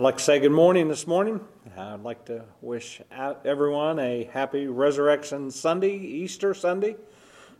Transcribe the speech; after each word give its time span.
I'd 0.00 0.04
like 0.04 0.16
to 0.16 0.24
say 0.24 0.40
good 0.40 0.50
morning 0.50 0.88
this 0.88 1.06
morning. 1.06 1.42
I'd 1.76 2.02
like 2.02 2.24
to 2.24 2.46
wish 2.62 3.02
everyone 3.44 3.98
a 3.98 4.24
happy 4.32 4.66
Resurrection 4.66 5.50
Sunday, 5.50 5.94
Easter 5.94 6.54
Sunday 6.54 6.92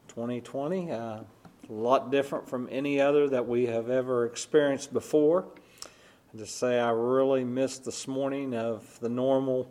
2020. 0.09 0.91
Uh, 0.91 0.97
a 0.97 1.25
lot 1.69 2.11
different 2.11 2.49
from 2.49 2.67
any 2.73 2.99
other 2.99 3.29
that 3.29 3.47
we 3.47 3.67
have 3.67 3.91
ever 3.91 4.25
experienced 4.25 4.91
before. 4.91 5.49
I 5.85 6.39
just 6.39 6.59
say 6.59 6.81
I 6.81 6.93
really 6.93 7.45
missed 7.45 7.85
this 7.85 8.09
morning 8.09 8.55
of 8.55 8.99
the 9.01 9.11
normal 9.11 9.71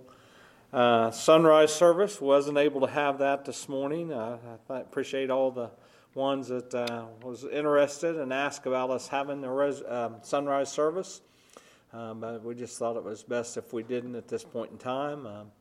uh, 0.71 1.09
sunrise 1.09 1.73
service. 1.73 2.21
Wasn't 2.21 2.59
able 2.59 2.81
to 2.81 2.87
have 2.93 3.17
that 3.17 3.45
this 3.45 3.67
morning. 3.67 4.13
Uh, 4.13 4.37
I 4.69 4.77
appreciate 4.81 5.31
all 5.31 5.49
the 5.49 5.71
ones 6.13 6.49
that 6.49 6.71
uh, 6.75 7.05
was 7.23 7.45
interested 7.45 8.17
and 8.17 8.31
asked 8.31 8.67
about 8.67 8.91
us 8.91 9.07
having 9.07 9.41
the 9.41 9.49
res- 9.49 9.81
um, 9.87 10.17
sunrise 10.21 10.71
service. 10.71 11.21
Um, 11.91 12.19
but 12.19 12.43
we 12.43 12.53
just 12.53 12.77
thought 12.77 12.97
it 12.97 13.03
was 13.03 13.23
best 13.23 13.57
if 13.57 13.73
we 13.73 13.81
didn't 13.81 14.15
at 14.15 14.27
this 14.27 14.43
point 14.43 14.71
in 14.71 14.77
time. 14.77 15.25
Um, 15.25 15.51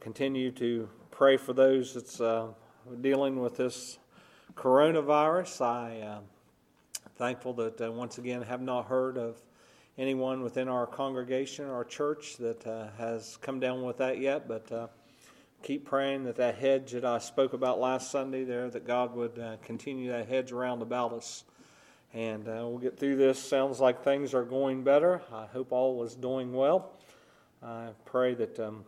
continue 0.00 0.50
to 0.52 0.86
pray 1.10 1.38
for 1.38 1.54
those 1.54 1.94
that's 1.94 2.20
uh, 2.20 2.48
dealing 3.00 3.40
with 3.40 3.56
this 3.56 3.98
coronavirus. 4.54 5.62
I 5.62 5.92
am 6.02 6.18
uh, 6.18 7.08
thankful 7.16 7.54
that 7.54 7.80
uh, 7.80 7.90
once 7.90 8.18
again 8.18 8.42
have 8.42 8.60
not 8.60 8.86
heard 8.86 9.16
of 9.16 9.40
anyone 9.96 10.42
within 10.42 10.68
our 10.68 10.86
congregation, 10.86 11.64
our 11.70 11.84
church, 11.84 12.36
that 12.36 12.66
uh, 12.66 12.88
has 12.98 13.38
come 13.38 13.58
down 13.58 13.82
with 13.82 13.96
that 13.96 14.18
yet. 14.18 14.46
But 14.46 14.70
uh, 14.70 14.88
keep 15.62 15.86
praying 15.86 16.24
that 16.24 16.36
that 16.36 16.56
hedge 16.56 16.92
that 16.92 17.06
I 17.06 17.16
spoke 17.16 17.54
about 17.54 17.80
last 17.80 18.10
Sunday 18.10 18.44
there, 18.44 18.68
that 18.68 18.86
God 18.86 19.14
would 19.14 19.38
uh, 19.38 19.56
continue 19.62 20.10
that 20.12 20.28
hedge 20.28 20.52
around 20.52 20.82
about 20.82 21.14
us 21.14 21.44
and 22.14 22.48
uh, 22.48 22.66
we'll 22.66 22.78
get 22.78 22.98
through 22.98 23.16
this. 23.16 23.38
Sounds 23.38 23.80
like 23.80 24.02
things 24.02 24.34
are 24.34 24.44
going 24.44 24.82
better. 24.84 25.22
I 25.32 25.46
hope 25.46 25.72
all 25.72 26.02
is 26.04 26.14
doing 26.14 26.52
well. 26.52 26.92
I 27.62 27.88
pray 28.04 28.34
that 28.34 28.58
um, 28.60 28.84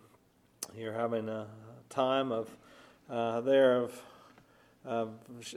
you're 0.77 0.93
having 0.93 1.29
a 1.29 1.47
time 1.89 2.33
of 2.33 2.49
uh, 3.11 3.41
there 3.41 3.79
of, 3.79 4.03
of 4.85 5.11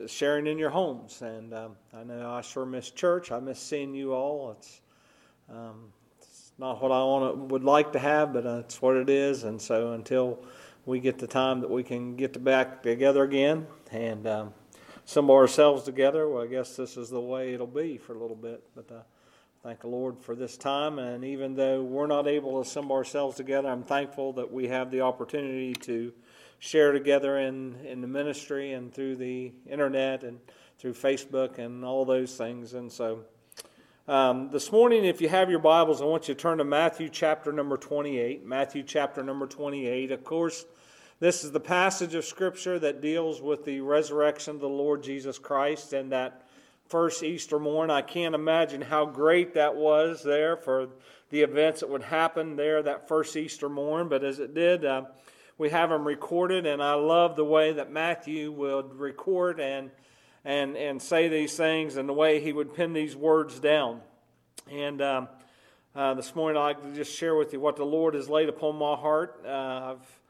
sharing 0.08 0.48
in 0.48 0.58
your 0.58 0.70
homes. 0.70 1.22
And 1.22 1.54
um, 1.54 1.76
I 1.94 2.04
know 2.04 2.32
I 2.32 2.42
sure 2.42 2.66
miss 2.66 2.90
church. 2.90 3.32
I 3.32 3.40
miss 3.40 3.60
seeing 3.60 3.94
you 3.94 4.14
all. 4.14 4.52
It's, 4.58 4.82
um, 5.50 5.92
it's 6.20 6.52
not 6.58 6.82
what 6.82 6.92
I 6.92 7.04
want 7.04 7.38
would 7.38 7.64
like 7.64 7.94
to 7.94 8.00
have, 8.00 8.34
but 8.34 8.46
uh, 8.46 8.60
it's 8.60 8.82
what 8.82 8.96
it 8.96 9.10
is. 9.10 9.44
And 9.44 9.62
so 9.62 9.94
until 9.94 10.44
we 10.86 11.00
get 11.00 11.20
the 11.20 11.28
time 11.28 11.62
that 11.62 11.70
we 11.70 11.84
can 11.84 12.16
get 12.16 12.44
back 12.44 12.82
together 12.84 13.24
again 13.24 13.68
and 13.92 14.26
um, 14.26 14.54
assemble 15.12 15.36
ourselves 15.36 15.84
together, 15.84 16.30
well, 16.30 16.42
I 16.42 16.48
guess 16.48 16.78
this 16.78 16.96
is 16.96 17.10
the 17.10 17.20
way 17.20 17.54
it'll 17.54 17.68
be 17.68 17.98
for 17.98 18.14
a 18.14 18.18
little 18.18 18.34
bit. 18.34 18.64
But 18.74 18.90
uh, 18.90 19.02
thank 19.62 19.82
the 19.82 19.90
Lord 19.90 20.18
for 20.18 20.36
this 20.36 20.56
time. 20.56 21.00
And 21.00 21.26
even 21.26 21.54
though 21.54 21.84
we're 21.84 22.08
not 22.08 22.30
able 22.30 22.54
to 22.54 22.60
assemble 22.60 22.96
ourselves 22.96 23.36
together, 23.36 23.68
I'm 23.68 23.84
thankful 23.84 24.32
that 24.34 24.50
we 24.50 24.70
have 24.70 24.90
the 24.90 25.02
opportunity 25.02 25.74
to 25.82 26.14
share 26.60 26.94
together 26.94 27.40
in, 27.40 27.76
in 27.86 28.00
the 28.00 28.08
ministry 28.08 28.72
and 28.72 28.94
through 28.94 29.18
the 29.18 29.52
internet 29.70 30.24
and 30.24 30.40
through 30.80 30.94
Facebook 30.94 31.58
and 31.58 31.84
all 31.84 32.06
those 32.06 32.38
things. 32.38 32.74
And 32.74 32.90
so 32.90 33.26
um, 34.08 34.50
this 34.50 34.72
morning, 34.72 35.04
if 35.04 35.20
you 35.20 35.28
have 35.28 35.50
your 35.50 35.60
Bibles, 35.60 36.02
I 36.02 36.06
want 36.06 36.30
you 36.30 36.36
to 36.36 36.40
turn 36.40 36.60
to 36.60 36.64
Matthew 36.64 37.10
chapter 37.10 37.52
number 37.52 37.76
28. 37.76 38.46
Matthew 38.46 38.82
chapter 38.82 39.24
number 39.24 39.46
28. 39.46 40.14
Of 40.14 40.24
course, 40.24 40.66
this 41.22 41.44
is 41.44 41.52
the 41.52 41.60
passage 41.60 42.16
of 42.16 42.26
Scripture 42.26 42.80
that 42.80 43.00
deals 43.00 43.44
with 43.44 43.64
the 43.64 43.80
resurrection 43.80 44.56
of 44.56 44.60
the 44.60 44.68
Lord 44.68 45.04
Jesus 45.04 45.38
Christ 45.38 45.94
and 45.94 46.12
that 46.12 46.48
first 46.88 47.22
Easter 47.22 47.60
morn. 47.60 47.92
I 47.92 48.02
can't 48.02 48.34
imagine 48.34 48.82
how 48.82 49.06
great 49.06 49.54
that 49.54 49.76
was 49.76 50.24
there 50.24 50.58
for 50.58 50.88
the 51.30 51.44
events 51.44 51.82
that 51.82 51.90
would 51.90 52.02
happen 52.02 52.56
there 52.56 52.82
that 52.82 53.08
first 53.08 53.38
Easter 53.38 53.70
morn, 53.70 54.10
but 54.10 54.24
as 54.24 54.40
it 54.40 54.56
did, 54.56 54.84
uh, 54.84 55.04
we 55.60 55.70
have 55.70 55.92
them 55.92 56.08
recorded, 56.08 56.66
and 56.66 56.82
I 56.82 56.96
love 56.96 57.36
the 57.36 57.46
way 57.46 57.72
that 57.74 57.92
Matthew 57.92 58.52
would 58.54 58.96
record 58.96 59.60
and 59.60 59.92
and 60.44 60.76
and 60.76 61.00
say 61.00 61.28
these 61.28 61.56
things 61.56 61.98
and 61.98 62.10
the 62.10 62.14
way 62.14 62.42
he 62.42 62.52
would 62.52 62.74
pin 62.74 62.94
these 62.94 63.16
words 63.16 63.60
down. 63.60 64.02
And 64.72 65.00
um, 65.04 65.28
uh, 65.96 66.16
this 66.16 66.36
morning, 66.36 66.60
I'd 66.60 66.66
like 66.66 66.82
to 66.82 66.94
just 66.94 67.16
share 67.16 67.36
with 67.36 67.54
you 67.54 67.60
what 67.60 67.76
the 67.76 67.86
Lord 67.86 68.16
has 68.16 68.28
laid 68.28 68.50
upon 68.50 68.76
my 68.76 68.96
heart. 68.96 69.44
Uh, 69.46 69.94
I've 69.94 70.21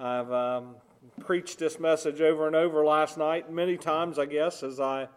I've 0.00 0.30
um, 0.30 0.76
preached 1.18 1.58
this 1.58 1.80
message 1.80 2.20
over 2.20 2.46
and 2.46 2.54
over 2.54 2.84
last 2.84 3.18
night, 3.18 3.50
many 3.50 3.76
times, 3.76 4.16
I 4.16 4.26
guess, 4.26 4.62
as 4.62 4.78
I 4.78 5.08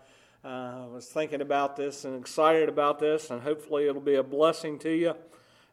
uh, 0.44 0.86
was 0.92 1.06
thinking 1.06 1.42
about 1.42 1.76
this 1.76 2.04
and 2.04 2.20
excited 2.20 2.68
about 2.68 2.98
this, 2.98 3.30
and 3.30 3.44
hopefully 3.44 3.88
it'll 3.88 4.02
be 4.02 4.16
a 4.16 4.24
blessing 4.24 4.80
to 4.80 4.90
you 4.90 5.14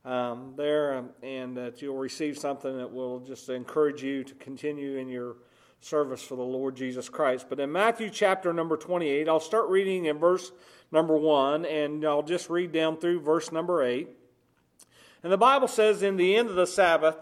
um, 0.04 0.52
there, 0.58 0.98
um, 0.98 1.08
and 1.22 1.56
that 1.56 1.80
you'll 1.80 1.96
receive 1.96 2.36
something 2.36 2.76
that 2.76 2.92
will 2.92 3.20
just 3.20 3.48
encourage 3.48 4.02
you 4.02 4.24
to 4.24 4.34
continue 4.34 4.98
in 4.98 5.08
your 5.08 5.36
service 5.80 6.22
for 6.22 6.36
the 6.36 6.42
Lord 6.42 6.76
Jesus 6.76 7.08
Christ. 7.08 7.46
But 7.48 7.60
in 7.60 7.72
Matthew 7.72 8.10
chapter 8.10 8.52
number 8.52 8.76
28, 8.76 9.26
I'll 9.26 9.40
start 9.40 9.70
reading 9.70 10.04
in 10.04 10.18
verse 10.18 10.52
number 10.92 11.16
1, 11.16 11.64
and 11.64 12.04
I'll 12.04 12.22
just 12.22 12.50
read 12.50 12.72
down 12.72 12.98
through 12.98 13.20
verse 13.20 13.52
number 13.52 13.82
8. 13.82 14.06
And 15.22 15.32
the 15.32 15.38
Bible 15.38 15.66
says, 15.66 16.02
In 16.02 16.18
the 16.18 16.36
end 16.36 16.50
of 16.50 16.56
the 16.56 16.66
Sabbath, 16.66 17.16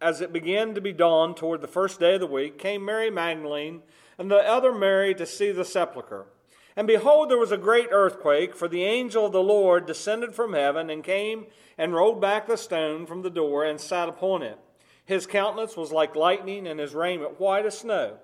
as 0.00 0.20
it 0.20 0.32
began 0.32 0.74
to 0.74 0.80
be 0.80 0.92
dawn 0.92 1.34
toward 1.34 1.60
the 1.60 1.68
first 1.68 2.00
day 2.00 2.14
of 2.14 2.20
the 2.20 2.26
week, 2.26 2.58
came 2.58 2.84
Mary 2.84 3.10
Magdalene 3.10 3.82
and 4.18 4.30
the 4.30 4.36
other 4.36 4.72
Mary 4.72 5.14
to 5.14 5.26
see 5.26 5.50
the 5.50 5.64
sepulchre. 5.64 6.26
And 6.76 6.86
behold, 6.86 7.30
there 7.30 7.38
was 7.38 7.52
a 7.52 7.56
great 7.56 7.88
earthquake, 7.92 8.56
for 8.56 8.66
the 8.66 8.84
angel 8.84 9.26
of 9.26 9.32
the 9.32 9.42
Lord 9.42 9.86
descended 9.86 10.34
from 10.34 10.54
heaven 10.54 10.90
and 10.90 11.04
came 11.04 11.46
and 11.78 11.94
rolled 11.94 12.20
back 12.20 12.46
the 12.46 12.56
stone 12.56 13.06
from 13.06 13.22
the 13.22 13.30
door 13.30 13.64
and 13.64 13.80
sat 13.80 14.08
upon 14.08 14.42
it. 14.42 14.58
His 15.04 15.26
countenance 15.26 15.76
was 15.76 15.92
like 15.92 16.16
lightning, 16.16 16.66
and 16.66 16.80
his 16.80 16.94
raiment 16.94 17.38
white 17.38 17.66
as 17.66 17.78
snow. 17.78 18.18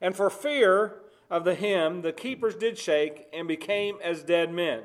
And 0.00 0.14
for 0.14 0.28
fear 0.28 0.96
of 1.30 1.44
the 1.44 1.54
him, 1.54 2.02
the 2.02 2.12
keepers 2.12 2.54
did 2.56 2.76
shake 2.76 3.26
and 3.32 3.48
became 3.48 3.96
as 4.02 4.22
dead 4.22 4.52
men. 4.52 4.82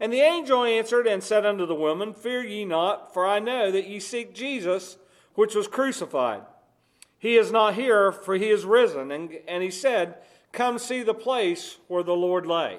And 0.00 0.12
the 0.12 0.20
angel 0.20 0.64
answered 0.64 1.06
and 1.06 1.22
said 1.22 1.44
unto 1.44 1.66
the 1.66 1.74
woman, 1.74 2.14
Fear 2.14 2.44
ye 2.44 2.64
not, 2.64 3.12
for 3.12 3.26
I 3.26 3.38
know 3.38 3.70
that 3.70 3.86
ye 3.86 4.00
seek 4.00 4.34
Jesus 4.34 4.96
which 5.34 5.54
was 5.54 5.68
crucified. 5.68 6.42
He 7.18 7.36
is 7.36 7.50
not 7.50 7.74
here, 7.74 8.12
for 8.12 8.34
he 8.34 8.50
is 8.50 8.64
risen. 8.64 9.10
And, 9.10 9.38
and 9.48 9.62
he 9.62 9.70
said, 9.70 10.16
Come 10.52 10.78
see 10.78 11.02
the 11.02 11.14
place 11.14 11.78
where 11.88 12.02
the 12.02 12.12
Lord 12.12 12.46
lay. 12.46 12.78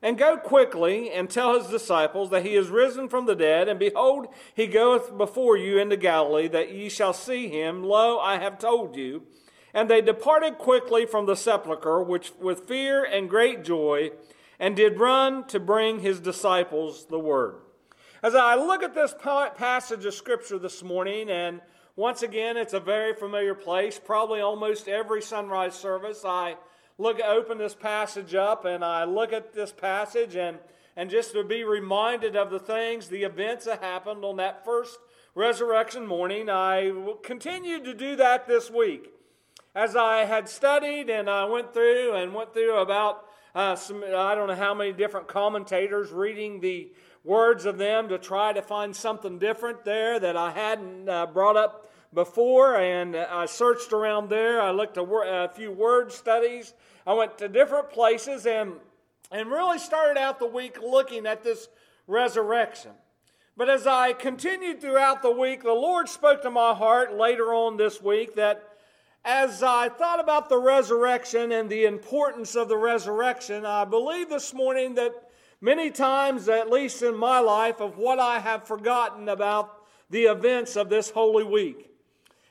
And 0.00 0.16
go 0.16 0.36
quickly 0.36 1.10
and 1.10 1.28
tell 1.28 1.58
his 1.58 1.70
disciples 1.70 2.30
that 2.30 2.44
he 2.44 2.54
is 2.54 2.68
risen 2.68 3.08
from 3.08 3.26
the 3.26 3.34
dead, 3.34 3.68
and 3.68 3.80
behold, 3.80 4.28
he 4.54 4.68
goeth 4.68 5.16
before 5.18 5.56
you 5.56 5.78
into 5.78 5.96
Galilee, 5.96 6.46
that 6.48 6.72
ye 6.72 6.88
shall 6.88 7.12
see 7.12 7.48
him. 7.48 7.82
Lo, 7.82 8.18
I 8.18 8.38
have 8.38 8.58
told 8.58 8.94
you. 8.94 9.24
And 9.74 9.90
they 9.90 10.00
departed 10.00 10.58
quickly 10.58 11.04
from 11.04 11.26
the 11.26 11.34
sepulchre, 11.34 12.02
which 12.02 12.32
with 12.38 12.68
fear 12.68 13.04
and 13.04 13.28
great 13.28 13.64
joy, 13.64 14.10
and 14.60 14.76
did 14.76 15.00
run 15.00 15.46
to 15.48 15.58
bring 15.58 16.00
his 16.00 16.20
disciples 16.20 17.06
the 17.06 17.18
word. 17.18 17.56
As 18.22 18.34
I 18.34 18.54
look 18.54 18.82
at 18.82 18.94
this 18.94 19.14
passage 19.20 20.04
of 20.04 20.14
Scripture 20.14 20.58
this 20.58 20.82
morning, 20.82 21.28
and 21.30 21.60
once 21.98 22.22
again, 22.22 22.56
it's 22.56 22.74
a 22.74 22.80
very 22.80 23.12
familiar 23.12 23.56
place. 23.56 23.98
Probably 23.98 24.40
almost 24.40 24.86
every 24.86 25.20
sunrise 25.20 25.74
service, 25.74 26.24
I 26.24 26.54
look 26.96 27.18
open 27.18 27.58
this 27.58 27.74
passage 27.74 28.36
up 28.36 28.64
and 28.64 28.84
I 28.84 29.02
look 29.02 29.32
at 29.32 29.52
this 29.52 29.72
passage 29.72 30.36
and 30.36 30.58
and 30.96 31.10
just 31.10 31.32
to 31.32 31.42
be 31.42 31.64
reminded 31.64 32.36
of 32.36 32.50
the 32.50 32.60
things, 32.60 33.08
the 33.08 33.24
events 33.24 33.64
that 33.64 33.82
happened 33.82 34.24
on 34.24 34.36
that 34.36 34.64
first 34.64 34.96
resurrection 35.34 36.06
morning. 36.06 36.48
I 36.48 36.92
continued 37.24 37.82
to 37.84 37.94
do 37.94 38.14
that 38.14 38.46
this 38.46 38.70
week. 38.70 39.12
As 39.74 39.96
I 39.96 40.24
had 40.24 40.48
studied 40.48 41.10
and 41.10 41.28
I 41.28 41.46
went 41.46 41.74
through 41.74 42.14
and 42.14 42.32
went 42.32 42.52
through 42.52 42.76
about 42.76 43.24
uh, 43.56 43.74
some, 43.74 44.04
I 44.04 44.36
don't 44.36 44.46
know 44.46 44.54
how 44.54 44.74
many 44.74 44.92
different 44.92 45.26
commentators 45.26 46.12
reading 46.12 46.60
the 46.60 46.92
words 47.24 47.66
of 47.66 47.76
them 47.76 48.08
to 48.08 48.18
try 48.18 48.52
to 48.52 48.62
find 48.62 48.94
something 48.94 49.38
different 49.38 49.84
there 49.84 50.20
that 50.20 50.36
I 50.36 50.52
hadn't 50.52 51.08
uh, 51.08 51.26
brought 51.26 51.56
up 51.56 51.87
before, 52.12 52.76
and 52.76 53.16
I 53.16 53.46
searched 53.46 53.92
around 53.92 54.30
there. 54.30 54.60
I 54.60 54.70
looked 54.70 54.96
at 54.98 55.04
a 55.04 55.50
few 55.54 55.72
word 55.72 56.12
studies. 56.12 56.74
I 57.06 57.12
went 57.14 57.38
to 57.38 57.48
different 57.48 57.90
places 57.90 58.46
and, 58.46 58.74
and 59.30 59.50
really 59.50 59.78
started 59.78 60.18
out 60.18 60.38
the 60.38 60.46
week 60.46 60.78
looking 60.82 61.26
at 61.26 61.42
this 61.42 61.68
resurrection. 62.06 62.92
But 63.56 63.68
as 63.68 63.86
I 63.86 64.12
continued 64.12 64.80
throughout 64.80 65.20
the 65.20 65.30
week, 65.30 65.62
the 65.62 65.72
Lord 65.72 66.08
spoke 66.08 66.42
to 66.42 66.50
my 66.50 66.74
heart 66.74 67.16
later 67.16 67.52
on 67.52 67.76
this 67.76 68.00
week 68.00 68.36
that 68.36 68.62
as 69.24 69.62
I 69.62 69.88
thought 69.88 70.20
about 70.20 70.48
the 70.48 70.58
resurrection 70.58 71.52
and 71.52 71.68
the 71.68 71.84
importance 71.84 72.54
of 72.54 72.68
the 72.68 72.76
resurrection, 72.76 73.66
I 73.66 73.84
believe 73.84 74.28
this 74.28 74.54
morning 74.54 74.94
that 74.94 75.12
many 75.60 75.90
times, 75.90 76.48
at 76.48 76.70
least 76.70 77.02
in 77.02 77.16
my 77.16 77.40
life, 77.40 77.80
of 77.80 77.98
what 77.98 78.20
I 78.20 78.38
have 78.38 78.66
forgotten 78.66 79.28
about 79.28 79.74
the 80.08 80.24
events 80.24 80.76
of 80.76 80.88
this 80.88 81.10
holy 81.10 81.44
week. 81.44 81.87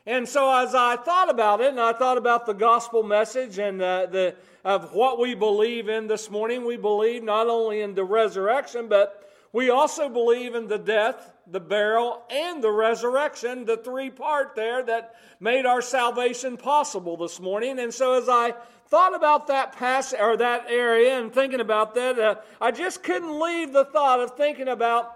And 0.08 0.28
so, 0.28 0.50
as 0.56 0.74
I 0.74 0.96
thought 0.96 1.30
about 1.30 1.60
it, 1.60 1.68
and 1.68 1.82
I 1.82 1.92
thought 1.92 2.18
about 2.18 2.46
the 2.46 2.54
gospel 2.54 3.04
message 3.04 3.60
and 3.60 3.82
uh, 3.82 4.06
the 4.06 4.36
of 4.64 4.94
what 4.94 5.20
we 5.20 5.36
believe 5.36 5.90
in 5.90 6.08
this 6.08 6.32
morning, 6.32 6.66
we 6.66 6.78
believe 6.78 7.24
not 7.24 7.48
only 7.48 7.82
in 7.82 7.94
the 7.94 8.06
resurrection, 8.06 8.88
but 8.88 9.28
We 9.54 9.70
also 9.70 10.10
believe 10.10 10.56
in 10.56 10.68
the 10.68 10.78
death, 10.78 11.32
the 11.48 11.60
burial, 11.60 12.22
and 12.30 12.64
the 12.64 12.72
resurrection, 12.72 13.66
the 13.66 13.78
three 13.78 14.10
part 14.10 14.56
there 14.56 14.84
that 14.84 15.16
made 15.40 15.66
our 15.66 15.82
salvation 15.82 16.58
possible 16.58 17.18
this 17.18 17.40
morning. 17.40 17.80
And 17.80 17.94
so 17.94 18.14
as 18.14 18.28
I 18.28 18.54
thought 18.88 19.16
about 19.16 19.48
that 19.48 19.76
passage 19.76 20.20
or 20.20 20.38
that 20.38 20.66
area 20.70 21.20
and 21.20 21.34
thinking 21.34 21.62
about 21.62 21.96
that, 21.96 22.20
uh, 22.20 22.36
I 22.60 22.72
just 22.72 23.04
couldn't 23.04 23.40
leave 23.40 23.74
the 23.74 23.86
thought 23.86 24.20
of 24.20 24.36
thinking 24.38 24.68
about 24.68 25.14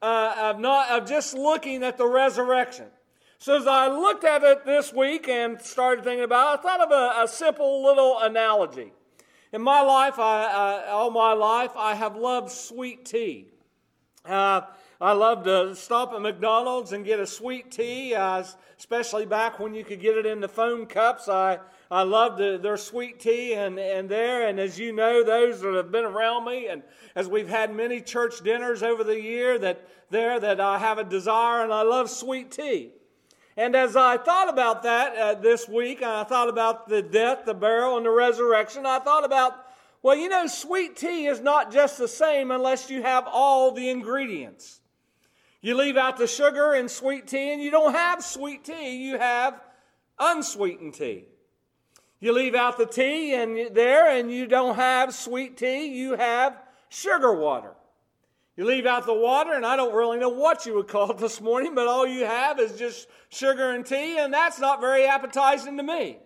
uh, 0.00 0.34
of 0.38 0.60
not 0.60 0.90
of 0.90 1.08
just 1.08 1.32
looking 1.32 1.82
at 1.82 1.96
the 1.96 2.06
resurrection. 2.06 2.86
So 3.42 3.56
as 3.56 3.66
I 3.66 3.88
looked 3.88 4.22
at 4.22 4.44
it 4.44 4.64
this 4.64 4.92
week 4.92 5.28
and 5.28 5.60
started 5.60 6.04
thinking 6.04 6.22
about 6.22 6.54
it, 6.54 6.60
I 6.60 6.62
thought 6.62 6.80
of 6.80 6.92
a, 6.92 7.24
a 7.24 7.26
simple 7.26 7.82
little 7.82 8.20
analogy. 8.20 8.92
In 9.52 9.60
my 9.60 9.80
life, 9.80 10.20
I, 10.20 10.84
all 10.84 11.10
my 11.10 11.32
life, 11.32 11.72
I 11.76 11.96
have 11.96 12.14
loved 12.14 12.52
sweet 12.52 13.04
tea. 13.04 13.48
Uh, 14.24 14.60
I 15.00 15.14
love 15.14 15.42
to 15.42 15.74
stop 15.74 16.12
at 16.12 16.22
McDonald's 16.22 16.92
and 16.92 17.04
get 17.04 17.18
a 17.18 17.26
sweet 17.26 17.72
tea, 17.72 18.14
uh, 18.14 18.44
especially 18.78 19.26
back 19.26 19.58
when 19.58 19.74
you 19.74 19.82
could 19.82 20.00
get 20.00 20.16
it 20.16 20.24
in 20.24 20.38
the 20.38 20.46
foam 20.46 20.86
cups. 20.86 21.28
I, 21.28 21.58
I 21.90 22.04
love 22.04 22.38
the, 22.38 22.60
their 22.62 22.76
sweet 22.76 23.18
tea 23.18 23.54
and, 23.54 23.76
and 23.76 24.08
there. 24.08 24.46
And 24.46 24.60
as 24.60 24.78
you 24.78 24.92
know, 24.92 25.24
those 25.24 25.62
that 25.62 25.74
have 25.74 25.90
been 25.90 26.04
around 26.04 26.44
me, 26.44 26.68
and 26.68 26.84
as 27.16 27.26
we've 27.26 27.48
had 27.48 27.74
many 27.74 28.02
church 28.02 28.34
dinners 28.44 28.84
over 28.84 29.02
the 29.02 29.20
year, 29.20 29.58
that 29.58 29.84
there 30.10 30.38
that 30.38 30.60
I 30.60 30.78
have 30.78 30.98
a 30.98 31.04
desire 31.04 31.64
and 31.64 31.72
I 31.72 31.82
love 31.82 32.08
sweet 32.08 32.52
tea. 32.52 32.92
And 33.56 33.76
as 33.76 33.96
I 33.96 34.16
thought 34.16 34.48
about 34.48 34.82
that 34.84 35.16
uh, 35.16 35.34
this 35.34 35.68
week, 35.68 36.02
I 36.02 36.24
thought 36.24 36.48
about 36.48 36.88
the 36.88 37.02
death, 37.02 37.44
the 37.44 37.54
burial, 37.54 37.98
and 37.98 38.06
the 38.06 38.10
resurrection, 38.10 38.86
I 38.86 38.98
thought 38.98 39.24
about, 39.24 39.52
well, 40.02 40.16
you 40.16 40.28
know, 40.28 40.46
sweet 40.46 40.96
tea 40.96 41.26
is 41.26 41.40
not 41.40 41.70
just 41.70 41.98
the 41.98 42.08
same 42.08 42.50
unless 42.50 42.88
you 42.88 43.02
have 43.02 43.28
all 43.30 43.72
the 43.72 43.90
ingredients. 43.90 44.80
You 45.60 45.76
leave 45.76 45.96
out 45.96 46.16
the 46.16 46.26
sugar 46.26 46.74
in 46.74 46.88
sweet 46.88 47.26
tea, 47.26 47.52
and 47.52 47.62
you 47.62 47.70
don't 47.70 47.94
have 47.94 48.24
sweet 48.24 48.64
tea, 48.64 49.04
you 49.04 49.18
have 49.18 49.60
unsweetened 50.18 50.94
tea. 50.94 51.26
You 52.20 52.32
leave 52.32 52.54
out 52.54 52.78
the 52.78 52.86
tea 52.86 53.34
and 53.34 53.74
there, 53.74 54.08
and 54.16 54.30
you 54.30 54.46
don't 54.46 54.76
have 54.76 55.14
sweet 55.14 55.58
tea, 55.58 55.86
you 55.86 56.14
have 56.16 56.56
sugar 56.88 57.34
water. 57.34 57.74
You 58.56 58.66
leave 58.66 58.84
out 58.84 59.06
the 59.06 59.14
water, 59.14 59.54
and 59.54 59.64
I 59.64 59.76
don't 59.76 59.94
really 59.94 60.18
know 60.18 60.28
what 60.28 60.66
you 60.66 60.74
would 60.74 60.88
call 60.88 61.10
it 61.10 61.18
this 61.18 61.40
morning, 61.40 61.74
but 61.74 61.86
all 61.86 62.06
you 62.06 62.26
have 62.26 62.60
is 62.60 62.78
just 62.78 63.08
sugar 63.30 63.70
and 63.70 63.84
tea, 63.84 64.18
and 64.18 64.32
that's 64.32 64.58
not 64.58 64.80
very 64.80 65.06
appetizing 65.06 65.78
to 65.78 65.82
me. 65.82 66.18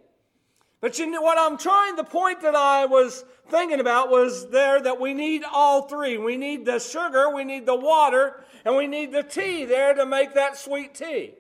But 0.81 0.99
you 0.99 1.07
know 1.07 1.23
what 1.23 1.39
I'm 1.39 1.57
trying, 1.57 1.95
the 1.95 2.05
point 2.05 2.43
that 2.43 2.57
I 2.57 2.87
was 2.87 3.25
thinking 3.49 3.79
about 3.79 4.11
was 4.11 4.51
there 4.51 4.81
that 4.81 5.01
we 5.01 5.15
need 5.15 5.43
all 5.51 5.83
three. 5.83 6.19
We 6.19 6.37
need 6.37 6.67
the 6.67 6.81
sugar, 6.81 7.33
we 7.33 7.45
need 7.45 7.65
the 7.65 7.77
water, 7.77 8.45
and 8.65 8.77
we 8.77 8.89
need 8.89 9.13
the 9.13 9.23
tea 9.23 9.65
there 9.65 9.95
to 9.95 10.05
make 10.05 10.35
that 10.35 10.57
sweet 10.57 10.95
tea. 10.95 11.35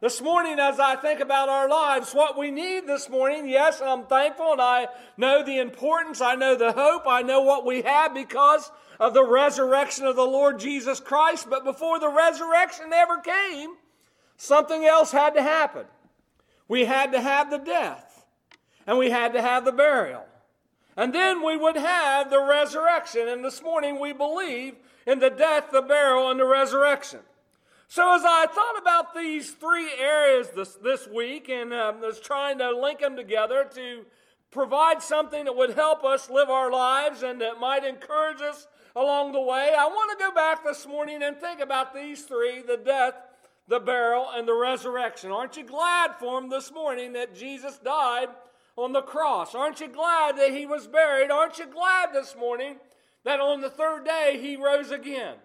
This 0.00 0.20
morning, 0.20 0.60
as 0.60 0.78
I 0.78 0.96
think 0.96 1.18
about 1.20 1.48
our 1.48 1.68
lives, 1.68 2.12
what 2.12 2.38
we 2.38 2.50
need 2.50 2.86
this 2.86 3.08
morning, 3.08 3.48
yes, 3.48 3.80
I'm 3.80 4.06
thankful 4.06 4.52
and 4.52 4.60
I 4.60 4.86
know 5.16 5.44
the 5.44 5.58
importance, 5.58 6.20
I 6.20 6.36
know 6.36 6.54
the 6.54 6.70
hope, 6.70 7.02
I 7.06 7.22
know 7.22 7.42
what 7.42 7.66
we 7.66 7.82
have 7.82 8.14
because 8.14 8.70
of 8.98 9.14
the 9.14 9.24
resurrection 9.24 10.06
of 10.06 10.16
the 10.16 10.22
Lord 10.22 10.58
Jesus 10.58 11.00
Christ. 11.00 11.48
But 11.48 11.64
before 11.64 11.98
the 11.98 12.08
resurrection 12.08 12.92
ever 12.92 13.18
came, 13.18 13.74
something 14.36 14.84
else 14.84 15.12
had 15.12 15.34
to 15.34 15.42
happen. 15.42 15.84
We 16.66 16.84
had 16.84 17.12
to 17.12 17.20
have 17.20 17.50
the 17.50 17.58
death, 17.58 18.26
and 18.86 18.98
we 18.98 19.10
had 19.10 19.32
to 19.32 19.42
have 19.42 19.64
the 19.64 19.72
burial. 19.72 20.24
And 20.96 21.14
then 21.14 21.44
we 21.44 21.56
would 21.56 21.76
have 21.76 22.28
the 22.28 22.42
resurrection. 22.42 23.28
And 23.28 23.44
this 23.44 23.62
morning 23.62 24.00
we 24.00 24.12
believe 24.12 24.74
in 25.06 25.20
the 25.20 25.30
death, 25.30 25.70
the 25.72 25.80
burial, 25.80 26.30
and 26.30 26.40
the 26.40 26.44
resurrection. 26.44 27.20
So 27.86 28.14
as 28.14 28.22
I 28.22 28.46
thought 28.46 28.78
about 28.78 29.14
these 29.14 29.52
three 29.52 29.90
areas 29.98 30.50
this, 30.50 30.74
this 30.74 31.08
week 31.08 31.48
and 31.48 31.72
um, 31.72 32.02
was 32.02 32.20
trying 32.20 32.58
to 32.58 32.76
link 32.78 32.98
them 32.98 33.16
together 33.16 33.66
to 33.76 34.04
provide 34.50 35.00
something 35.02 35.44
that 35.44 35.56
would 35.56 35.74
help 35.74 36.04
us 36.04 36.28
live 36.28 36.50
our 36.50 36.70
lives 36.70 37.22
and 37.22 37.40
that 37.40 37.58
might 37.58 37.84
encourage 37.84 38.42
us 38.42 38.66
along 38.98 39.32
the 39.32 39.40
way, 39.40 39.72
I 39.78 39.86
want 39.86 40.18
to 40.18 40.24
go 40.24 40.32
back 40.32 40.64
this 40.64 40.86
morning 40.86 41.22
and 41.22 41.36
think 41.36 41.60
about 41.60 41.94
these 41.94 42.22
three 42.22 42.62
the 42.62 42.76
death, 42.76 43.14
the 43.68 43.78
burial, 43.78 44.26
and 44.34 44.46
the 44.46 44.54
resurrection. 44.54 45.30
Aren't 45.30 45.56
you 45.56 45.64
glad 45.64 46.16
for 46.18 46.40
them 46.40 46.50
this 46.50 46.72
morning 46.72 47.12
that 47.12 47.34
Jesus 47.34 47.78
died 47.78 48.28
on 48.76 48.92
the 48.92 49.02
cross? 49.02 49.54
Aren't 49.54 49.80
you 49.80 49.88
glad 49.88 50.36
that 50.38 50.50
he 50.50 50.66
was 50.66 50.88
buried? 50.88 51.30
Aren't 51.30 51.58
you 51.58 51.66
glad 51.66 52.12
this 52.12 52.34
morning 52.36 52.76
that 53.24 53.40
on 53.40 53.60
the 53.60 53.70
third 53.70 54.04
day 54.04 54.38
he 54.42 54.56
rose 54.56 54.90
again? 54.90 55.36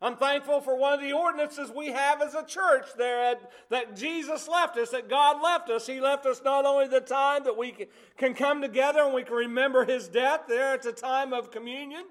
I'm 0.00 0.16
thankful 0.16 0.60
for 0.60 0.76
one 0.76 0.92
of 0.92 1.00
the 1.00 1.12
ordinances 1.12 1.72
we 1.74 1.88
have 1.88 2.22
as 2.22 2.34
a 2.34 2.44
church 2.44 2.86
there 2.96 3.20
at, 3.32 3.50
that 3.68 3.96
Jesus 3.96 4.46
left 4.46 4.76
us, 4.78 4.90
that 4.90 5.08
God 5.08 5.42
left 5.42 5.70
us. 5.70 5.88
He 5.88 6.00
left 6.00 6.24
us 6.24 6.40
not 6.44 6.64
only 6.64 6.86
the 6.86 7.00
time 7.00 7.42
that 7.44 7.56
we 7.56 7.74
can 8.16 8.34
come 8.34 8.62
together 8.62 9.00
and 9.00 9.12
we 9.12 9.24
can 9.24 9.34
remember 9.34 9.84
his 9.84 10.08
death 10.08 10.42
there 10.48 10.72
at 10.74 10.82
the 10.82 10.92
time 10.92 11.32
of 11.32 11.50
communion, 11.50 12.04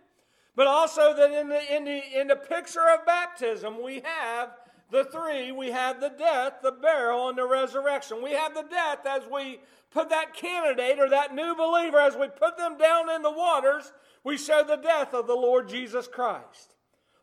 but 0.57 0.65
also 0.65 1.15
that 1.15 1.31
in 1.31 1.49
the, 1.49 1.75
in 1.75 1.85
the, 1.85 2.19
in 2.19 2.27
the 2.27 2.35
picture 2.35 2.89
of 2.93 3.05
baptism, 3.05 3.81
we 3.81 4.01
have 4.03 4.49
the 4.89 5.05
three 5.05 5.51
we 5.51 5.69
have 5.69 6.01
the 6.01 6.09
death, 6.09 6.53
the 6.63 6.71
burial, 6.71 7.29
and 7.29 7.37
the 7.37 7.47
resurrection. 7.47 8.23
We 8.23 8.31
have 8.31 8.55
the 8.55 8.63
death 8.63 9.05
as 9.05 9.21
we 9.31 9.59
put 9.91 10.09
that 10.09 10.33
candidate 10.33 10.97
or 10.97 11.09
that 11.09 11.35
new 11.35 11.55
believer, 11.55 11.99
as 11.99 12.15
we 12.15 12.27
put 12.27 12.57
them 12.57 12.77
down 12.77 13.09
in 13.09 13.21
the 13.21 13.31
waters, 13.31 13.93
we 14.23 14.37
show 14.37 14.63
the 14.63 14.77
death 14.77 15.13
of 15.13 15.27
the 15.27 15.35
Lord 15.35 15.69
Jesus 15.69 16.07
Christ 16.07 16.73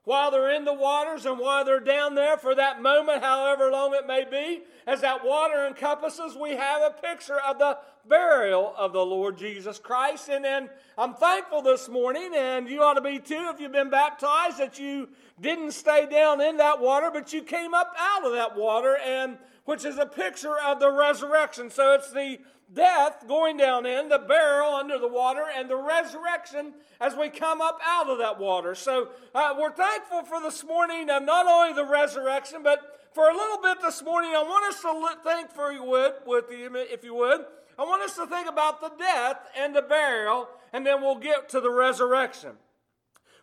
while 0.04 0.30
they're 0.30 0.54
in 0.54 0.64
the 0.64 0.74
waters 0.74 1.24
and 1.24 1.38
while 1.38 1.64
they're 1.64 1.80
down 1.80 2.14
there 2.14 2.36
for 2.36 2.54
that 2.54 2.82
moment, 2.82 3.22
however 3.22 3.70
long 3.70 3.94
it 3.94 4.06
may 4.06 4.24
be, 4.24 4.62
as 4.86 5.00
that 5.00 5.24
water 5.24 5.66
encompasses, 5.66 6.36
we 6.36 6.50
have 6.50 6.82
a 6.82 6.90
picture 6.90 7.40
of 7.40 7.58
the 7.58 7.78
burial 8.06 8.74
of 8.76 8.92
the 8.92 9.04
Lord 9.04 9.38
Jesus 9.38 9.78
Christ. 9.78 10.28
And 10.28 10.44
then 10.44 10.68
I'm 10.98 11.14
thankful 11.14 11.62
this 11.62 11.88
morning, 11.88 12.32
and 12.36 12.68
you 12.68 12.82
ought 12.82 12.94
to 12.94 13.00
be 13.00 13.18
too 13.18 13.50
if 13.52 13.60
you've 13.60 13.72
been 13.72 13.88
baptized, 13.88 14.58
that 14.58 14.78
you 14.78 15.08
didn't 15.40 15.72
stay 15.72 16.06
down 16.06 16.42
in 16.42 16.58
that 16.58 16.80
water, 16.80 17.10
but 17.10 17.32
you 17.32 17.42
came 17.42 17.72
up 17.72 17.94
out 17.98 18.26
of 18.26 18.32
that 18.32 18.56
water, 18.56 18.98
and 18.98 19.38
which 19.64 19.86
is 19.86 19.96
a 19.96 20.04
picture 20.04 20.58
of 20.58 20.80
the 20.80 20.90
resurrection. 20.90 21.70
So 21.70 21.94
it's 21.94 22.12
the 22.12 22.38
death 22.74 23.24
going 23.26 23.56
down 23.56 23.86
in, 23.86 24.08
the 24.08 24.18
burial 24.18 24.74
under 24.74 24.98
the 24.98 25.08
water, 25.08 25.44
and 25.56 25.70
the 25.70 25.76
resurrection 25.76 26.74
as 27.00 27.14
we 27.14 27.28
come 27.28 27.60
up 27.60 27.78
out 27.86 28.08
of 28.08 28.18
that 28.18 28.38
water. 28.38 28.74
So 28.74 29.08
uh, 29.34 29.54
we're 29.58 29.72
thankful 29.72 30.24
for 30.24 30.40
this 30.40 30.64
morning 30.64 31.08
of 31.10 31.22
not 31.22 31.46
only 31.46 31.74
the 31.74 31.88
resurrection, 31.88 32.62
but 32.62 33.08
for 33.12 33.28
a 33.30 33.32
little 33.32 33.58
bit 33.62 33.80
this 33.80 34.02
morning, 34.02 34.32
I 34.34 34.42
want 34.42 34.74
us 34.74 34.82
to 34.82 35.22
think 35.22 35.50
for 35.50 35.72
you 35.72 35.84
would, 35.84 36.14
with 36.26 36.46
you, 36.50 36.70
if 36.74 37.04
you 37.04 37.14
would. 37.14 37.44
I 37.78 37.82
want 37.84 38.02
us 38.02 38.16
to 38.16 38.26
think 38.26 38.48
about 38.48 38.80
the 38.80 38.90
death 38.98 39.38
and 39.56 39.74
the 39.74 39.82
burial, 39.82 40.48
and 40.72 40.84
then 40.84 41.00
we'll 41.00 41.18
get 41.18 41.48
to 41.50 41.60
the 41.60 41.70
resurrection. 41.70 42.52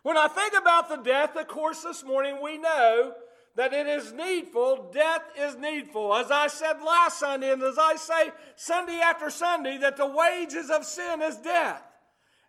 When 0.02 0.16
I 0.16 0.28
think 0.28 0.54
about 0.58 0.88
the 0.88 0.96
death, 0.96 1.36
of 1.36 1.48
course, 1.48 1.82
this 1.82 2.04
morning 2.04 2.38
we 2.42 2.58
know 2.58 3.14
that 3.54 3.72
it 3.72 3.86
is 3.86 4.12
needful, 4.12 4.90
death 4.92 5.22
is 5.38 5.56
needful. 5.56 6.14
As 6.14 6.30
I 6.30 6.46
said 6.46 6.80
last 6.82 7.18
Sunday, 7.18 7.52
and 7.52 7.62
as 7.62 7.78
I 7.78 7.96
say 7.96 8.30
Sunday 8.56 9.00
after 9.00 9.28
Sunday, 9.28 9.78
that 9.78 9.96
the 9.96 10.06
wages 10.06 10.70
of 10.70 10.84
sin 10.84 11.20
is 11.20 11.36
death. 11.36 11.82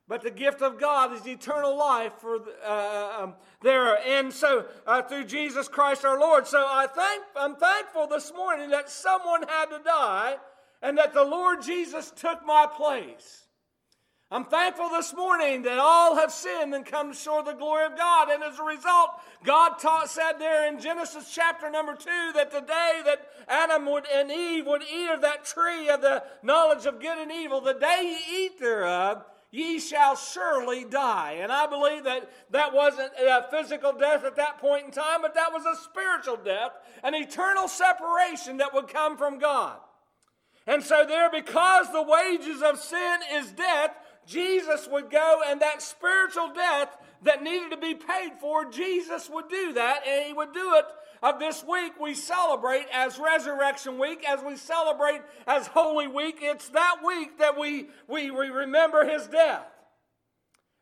But 0.07 0.22
the 0.22 0.31
gift 0.31 0.62
of 0.62 0.79
God 0.79 1.13
is 1.13 1.25
eternal 1.25 1.77
life 1.77 2.13
for 2.19 2.39
uh, 2.65 3.24
um, 3.24 3.36
there, 3.62 3.98
and 4.05 4.33
so 4.33 4.65
uh, 4.86 5.01
through 5.01 5.25
Jesus 5.25 5.69
Christ 5.69 6.03
our 6.03 6.19
Lord. 6.19 6.45
So 6.45 6.60
I 6.60 6.88
thank 6.88 7.24
I'm 7.38 7.55
thankful 7.55 8.07
this 8.07 8.31
morning 8.36 8.69
that 8.72 8.89
someone 8.89 9.43
had 9.48 9.65
to 9.67 9.79
die, 9.83 10.36
and 10.81 10.98
that 10.98 11.13
the 11.13 11.24
Lord 11.24 11.62
Jesus 11.62 12.12
took 12.12 12.45
my 12.45 12.67
place. 12.67 13.42
I'm 14.32 14.46
thankful 14.46 14.89
this 14.89 15.13
morning 15.13 15.62
that 15.62 15.77
all 15.77 16.15
have 16.15 16.32
sinned 16.32 16.74
and 16.74 16.84
come 16.84 17.13
short 17.13 17.42
of 17.42 17.53
the 17.53 17.60
glory 17.60 17.86
of 17.86 17.96
God. 17.96 18.30
And 18.30 18.42
as 18.42 18.58
a 18.58 18.63
result, 18.63 19.12
God 19.44 19.77
taught, 19.77 20.10
said 20.10 20.34
there 20.39 20.68
in 20.68 20.80
Genesis 20.80 21.32
chapter 21.32 21.70
number 21.70 21.96
two 21.96 22.32
that 22.34 22.50
the 22.50 22.62
day 22.62 23.01
that 23.06 23.27
Adam 23.48 23.86
would, 23.86 24.06
and 24.12 24.32
Eve 24.32 24.65
would 24.65 24.82
eat 24.82 25.10
of 25.10 25.22
that 25.22 25.46
tree 25.46 25.88
of 25.89 26.01
the 26.01 26.24
knowledge 26.42 26.88
of 26.88 27.00
good 27.00 27.20
and 27.20 27.32
evil, 27.32 27.62
the 27.62 27.74
day 27.74 28.18
ye 28.27 28.46
eat 28.46 28.60
thereof, 28.60 29.24
ye 29.51 29.80
shall 29.80 30.15
surely 30.15 30.84
die. 30.84 31.38
And 31.39 31.51
I 31.51 31.68
believe 31.68 32.03
that 32.06 32.27
that 32.50 32.74
wasn't 32.74 33.12
a 33.20 33.46
physical 33.51 33.94
death 33.94 34.24
at 34.25 34.36
that 34.38 34.58
point 34.58 34.86
in 34.86 34.92
time, 34.92 35.22
but 35.22 35.36
that 35.36 35.53
was 35.53 35.63
a 35.65 35.80
spiritual 35.80 36.38
death, 36.38 36.72
an 37.03 37.13
eternal 37.13 37.68
separation 37.68 38.58
that 38.58 38.74
would 38.74 38.88
come 38.88 39.15
from 39.15 39.38
God. 39.38 39.77
And 40.65 40.82
so, 40.82 41.06
there, 41.06 41.30
because 41.30 41.92
the 41.92 42.01
wages 42.01 42.62
of 42.62 42.80
sin 42.80 43.20
is 43.34 43.51
death, 43.51 43.92
Jesus 44.25 44.88
would 44.92 45.10
go 45.10 45.42
and 45.46 45.62
that 45.62 45.82
spiritual 45.82 46.51
death 46.53 46.96
that 47.24 47.44
needed 47.44 47.72
to 47.72 47.77
be 47.77 47.96
paid 47.96 48.34
for, 48.39 48.70
Jesus 48.70 49.30
would 49.30 49.50
do 49.50 49.74
that, 49.74 50.06
and 50.08 50.27
He 50.27 50.34
would 50.34 50.53
do 50.53 50.75
it. 50.75 50.86
Of 51.22 51.39
this 51.39 51.63
week, 51.63 51.94
we 52.01 52.15
celebrate 52.15 52.86
as 52.92 53.18
Resurrection 53.18 53.98
Week, 53.98 54.27
as 54.27 54.44
we 54.44 54.58
celebrate 54.58 55.22
as 55.48 55.68
Holy 55.68 56.06
Week. 56.06 56.39
It's 56.42 56.68
that 56.70 56.98
week 57.06 57.39
that 57.39 57.58
we, 57.58 57.88
we, 58.10 58.30
we 58.30 58.50
remember 58.50 59.10
His 59.10 59.27
death. 59.27 59.65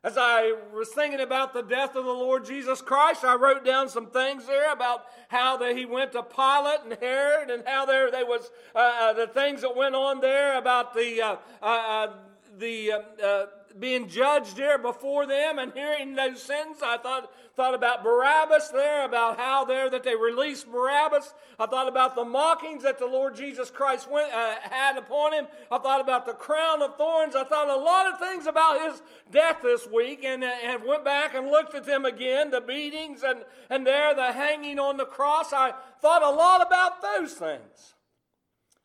As 0.04 0.18
I 0.18 0.56
was 0.74 0.90
thinking 0.90 1.20
about 1.20 1.54
the 1.54 1.62
death 1.62 1.96
of 1.96 2.06
the 2.06 2.12
Lord 2.12 2.44
Jesus 2.44 2.82
Christ, 2.82 3.24
I 3.24 3.36
wrote 3.36 3.64
down 3.64 3.88
some 3.88 4.08
things 4.08 4.48
there 4.48 4.74
about 4.74 5.06
how 5.28 5.58
that 5.58 5.78
he 5.78 5.86
went 5.86 6.14
to 6.14 6.24
Pilate 6.24 6.80
and 6.86 6.98
Herod, 7.00 7.52
and 7.52 7.64
how 7.68 7.86
there 7.86 8.10
they 8.10 8.24
was 8.24 8.50
uh, 8.74 8.80
uh, 8.80 9.14
the 9.14 9.28
things 9.28 9.62
that 9.62 9.76
went 9.76 9.94
on 9.94 10.20
there 10.20 10.58
about 10.58 10.96
the 10.96 11.22
uh, 11.22 11.36
uh, 11.62 11.66
uh 11.66 12.14
the 12.58 12.92
uh, 13.24 13.46
being 13.80 14.08
judged 14.08 14.58
there 14.58 14.78
before 14.78 15.26
them 15.26 15.60
and 15.60 15.72
hearing 15.74 16.16
those 16.16 16.42
sins. 16.42 16.78
I 16.84 16.98
thought, 16.98 17.32
thought 17.56 17.74
about 17.74 18.04
Barabbas 18.04 18.70
there, 18.70 19.06
about 19.06 19.38
how 19.38 19.66
there 19.66 19.90
that 19.90 20.04
they 20.04 20.16
released 20.16 20.72
Barabbas. 20.72 21.34
I 21.60 21.66
thought 21.66 21.88
about 21.88 22.16
the 22.16 22.26
mockings 22.26 22.84
that 22.84 23.00
the 23.00 23.06
Lord 23.06 23.36
Jesus 23.36 23.70
Christ 23.70 24.10
went, 24.10 24.32
uh, 24.34 24.56
had 24.64 24.98
upon 24.98 25.34
him. 25.34 25.48
I 25.72 25.78
thought 25.78 26.02
about 26.02 26.26
the 26.26 26.34
crown 26.34 26.82
of 26.82 26.98
thorns. 26.98 27.36
I 27.36 27.44
thought 27.44 27.70
a 27.70 27.76
lot 27.76 28.12
of 28.12 28.20
things 28.20 28.48
about 28.48 28.82
his 28.82 29.02
death 29.32 29.58
this 29.62 29.88
week 29.88 30.24
and, 30.24 30.44
uh, 30.44 30.52
and 30.64 30.84
went 30.84 31.06
back 31.06 31.34
and 31.34 31.48
looked 31.48 31.76
at 31.76 31.86
them 31.86 32.06
again, 32.06 32.52
the 32.52 32.62
beatings 32.62 33.24
and, 33.24 33.44
and 33.70 33.86
there 33.86 34.14
the 34.14 34.32
hanging 34.32 34.80
on 34.80 34.98
the 34.98 35.06
cross. 35.06 35.54
I 35.54 35.74
thought 36.02 36.24
a 36.24 36.30
lot 36.30 36.66
about 36.66 37.02
those 37.02 37.34
things. 37.34 37.96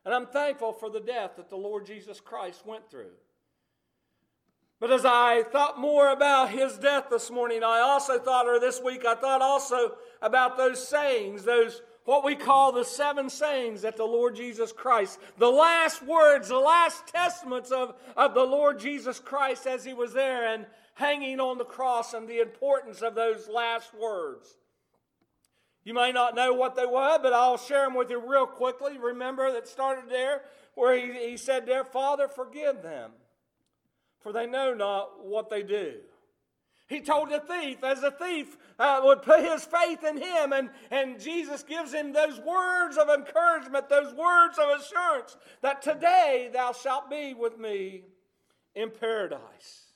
And 0.04 0.14
I'm 0.14 0.26
thankful 0.26 0.73
for 0.73 0.88
the 0.88 1.00
death 1.00 1.32
that 1.37 1.50
the 1.50 1.56
Lord 1.56 1.85
Jesus 1.85 2.20
Christ 2.20 2.64
went 2.64 2.88
through. 2.88 3.11
But 4.78 4.90
as 4.90 5.06
I 5.06 5.42
thought 5.42 5.80
more 5.80 6.11
about 6.12 6.50
his 6.50 6.76
death 6.76 7.06
this 7.11 7.30
morning, 7.30 7.64
I 7.64 7.80
also 7.80 8.18
thought, 8.18 8.47
or 8.47 8.61
this 8.61 8.80
week, 8.83 9.06
I 9.06 9.14
thought 9.14 9.40
also 9.40 9.97
about 10.21 10.56
those 10.56 10.87
sayings, 10.87 11.45
those 11.45 11.80
what 12.04 12.25
we 12.25 12.37
call 12.37 12.71
the 12.71 12.85
seven 12.85 13.28
sayings 13.28 13.83
that 13.83 13.97
the 13.97 14.04
Lord 14.04 14.37
Jesus 14.37 14.73
Christ, 14.73 15.18
the 15.38 15.50
last 15.50 16.02
words, 16.02 16.49
the 16.49 16.59
last 16.59 17.09
testaments 17.09 17.73
of, 17.73 17.95
of 18.16 18.33
the 18.33 18.45
Lord 18.45 18.78
Jesus 18.78 19.18
Christ 19.18 19.66
as 19.66 19.85
he 19.85 19.92
was 19.92 20.12
there 20.12 20.47
and 20.54 20.66
hanging 20.95 21.40
on 21.40 21.59
the 21.59 21.64
cross, 21.64 22.14
and 22.14 22.26
the 22.26 22.40
importance 22.40 23.02
of 23.02 23.14
those 23.14 23.49
last 23.49 23.92
words. 23.95 24.56
You 25.85 25.95
may 25.95 26.11
not 26.11 26.35
know 26.35 26.54
what 26.54 26.75
they 26.75 26.87
were, 26.87 27.18
but 27.21 27.33
I'll 27.35 27.59
share 27.59 27.85
them 27.85 27.95
with 27.95 28.09
you 28.09 28.18
real 28.18 28.47
quickly. 28.47 28.99
Remember 28.99 29.52
that 29.52 29.68
started 29.68 30.11
there 30.11 30.42
where 30.75 30.97
he, 30.97 31.30
he 31.30 31.37
said 31.37 31.66
there, 31.66 31.85
Father, 31.85 32.28
forgive 32.28 32.83
them 32.83 33.11
for 34.26 34.33
they 34.33 34.47
know 34.49 34.75
not 34.75 35.25
what 35.25 35.50
they 35.50 35.62
do. 35.62 35.92
He 36.88 37.00
told 37.00 37.30
the 37.30 37.38
thief, 37.38 37.85
as 37.85 38.02
a 38.02 38.11
thief 38.11 38.56
uh, 38.76 39.00
would 39.04 39.23
put 39.23 39.38
his 39.38 39.64
faith 39.64 40.02
in 40.02 40.16
him, 40.16 40.52
and, 40.52 40.68
and 40.90 41.21
Jesus 41.21 41.62
gives 41.62 41.95
him 41.95 42.12
those 42.12 42.40
words 42.40 42.97
of 42.97 43.09
encouragement, 43.09 43.88
those 43.88 44.12
words 44.14 44.59
of 44.59 44.80
assurance 44.80 45.37
that 45.62 45.80
today 45.80 46.50
thou 46.52 46.73
shalt 46.73 47.09
be 47.09 47.35
with 47.35 47.56
me 47.56 48.02
in 48.75 48.90
paradise. 48.90 49.92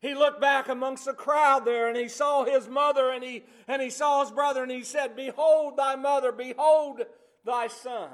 He 0.00 0.14
looked 0.14 0.40
back 0.40 0.70
amongst 0.70 1.04
the 1.04 1.12
crowd 1.12 1.66
there 1.66 1.88
and 1.88 1.96
he 1.96 2.08
saw 2.08 2.46
his 2.46 2.68
mother 2.68 3.10
and 3.10 3.22
he, 3.22 3.44
and 3.66 3.82
he 3.82 3.90
saw 3.90 4.24
his 4.24 4.30
brother 4.32 4.62
and 4.62 4.72
he 4.72 4.82
said, 4.82 5.14
Behold 5.14 5.76
thy 5.76 5.94
mother, 5.94 6.32
behold 6.32 7.02
thy 7.44 7.66
son. 7.66 8.08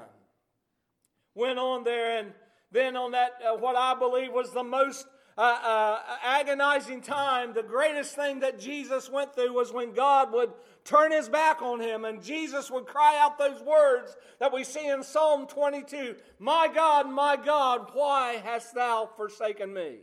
Went 1.33 1.59
on 1.59 1.85
there 1.85 2.19
and 2.19 2.33
then 2.73 2.97
on 2.97 3.11
that, 3.11 3.35
uh, 3.41 3.55
what 3.55 3.77
I 3.77 3.97
believe 3.97 4.33
was 4.33 4.51
the 4.51 4.63
most 4.63 5.07
uh, 5.37 5.41
uh, 5.41 5.99
agonizing 6.23 7.01
time, 7.01 7.53
the 7.53 7.63
greatest 7.63 8.15
thing 8.15 8.39
that 8.39 8.57
Jesus 8.57 9.09
went 9.09 9.35
through 9.35 9.53
was 9.53 9.73
when 9.73 9.93
God 9.93 10.31
would 10.31 10.51
turn 10.85 11.11
his 11.11 11.27
back 11.27 11.61
on 11.61 11.81
him 11.81 12.05
and 12.05 12.23
Jesus 12.23 12.71
would 12.71 12.85
cry 12.85 13.17
out 13.19 13.37
those 13.37 13.61
words 13.61 14.15
that 14.39 14.53
we 14.53 14.63
see 14.63 14.87
in 14.87 15.03
Psalm 15.03 15.45
22 15.47 16.15
My 16.39 16.69
God, 16.73 17.09
my 17.09 17.35
God, 17.35 17.89
why 17.93 18.41
hast 18.43 18.73
thou 18.75 19.09
forsaken 19.17 19.73
me? 19.73 19.97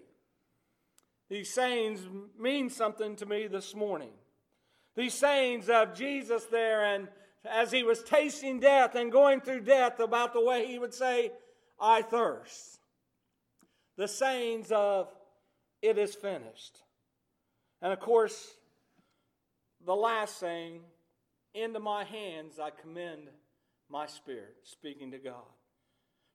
These 1.30 1.48
sayings 1.48 2.00
mean 2.38 2.68
something 2.68 3.16
to 3.16 3.24
me 3.24 3.46
this 3.46 3.74
morning. 3.74 4.10
These 4.96 5.14
sayings 5.14 5.70
of 5.70 5.94
Jesus 5.94 6.44
there, 6.44 6.84
and 6.84 7.08
as 7.50 7.72
he 7.72 7.82
was 7.84 8.02
tasting 8.02 8.60
death 8.60 8.94
and 8.94 9.10
going 9.10 9.40
through 9.40 9.62
death, 9.62 9.98
about 9.98 10.34
the 10.34 10.44
way 10.44 10.66
he 10.66 10.78
would 10.78 10.92
say, 10.92 11.32
I 11.80 12.02
thirst. 12.02 12.80
The 13.96 14.08
sayings 14.08 14.70
of 14.70 15.08
it 15.82 15.98
is 15.98 16.14
finished. 16.14 16.78
And 17.82 17.92
of 17.92 18.00
course, 18.00 18.54
the 19.84 19.94
last 19.94 20.38
saying, 20.38 20.80
into 21.54 21.80
my 21.80 22.04
hands 22.04 22.58
I 22.58 22.70
commend 22.70 23.28
my 23.90 24.06
spirit, 24.06 24.56
speaking 24.62 25.10
to 25.10 25.18
God. 25.18 25.42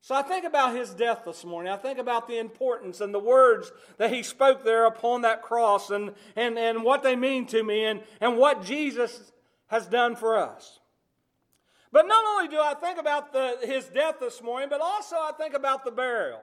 So 0.01 0.13
I 0.13 0.22
think 0.22 0.46
about 0.46 0.75
his 0.75 0.92
death 0.92 1.24
this 1.25 1.44
morning. 1.44 1.72
I 1.72 1.77
think 1.77 1.98
about 1.98 2.27
the 2.27 2.38
importance 2.38 3.01
and 3.01 3.13
the 3.13 3.20
words 3.20 3.72
that 3.98 4.13
he 4.13 4.22
spoke 4.22 4.63
there 4.63 4.86
upon 4.86 5.24
that 5.24 5.42
cross 5.42 5.89
and, 5.89 6.13
and, 6.36 6.58
and 6.58 6.84
what 6.84 7.04
they 7.04 7.16
mean 7.16 7.46
to 7.48 7.63
me 7.63 7.86
and, 7.86 8.01
and 8.22 8.38
what 8.38 8.63
Jesus 8.63 9.32
has 9.68 9.88
done 9.88 10.16
for 10.16 10.38
us. 10.38 10.80
But 11.92 12.08
not 12.08 12.24
only 12.25 12.48
do 12.48 12.62
I 12.62 12.74
think 12.75 13.00
about 13.00 13.34
the, 13.34 13.58
his 13.63 13.86
death 13.86 14.16
this 14.20 14.42
morning, 14.42 14.70
but 14.70 14.82
also 14.82 15.16
I 15.16 15.32
think 15.38 15.56
about 15.56 15.84
the 15.84 15.92
burial. 15.92 16.42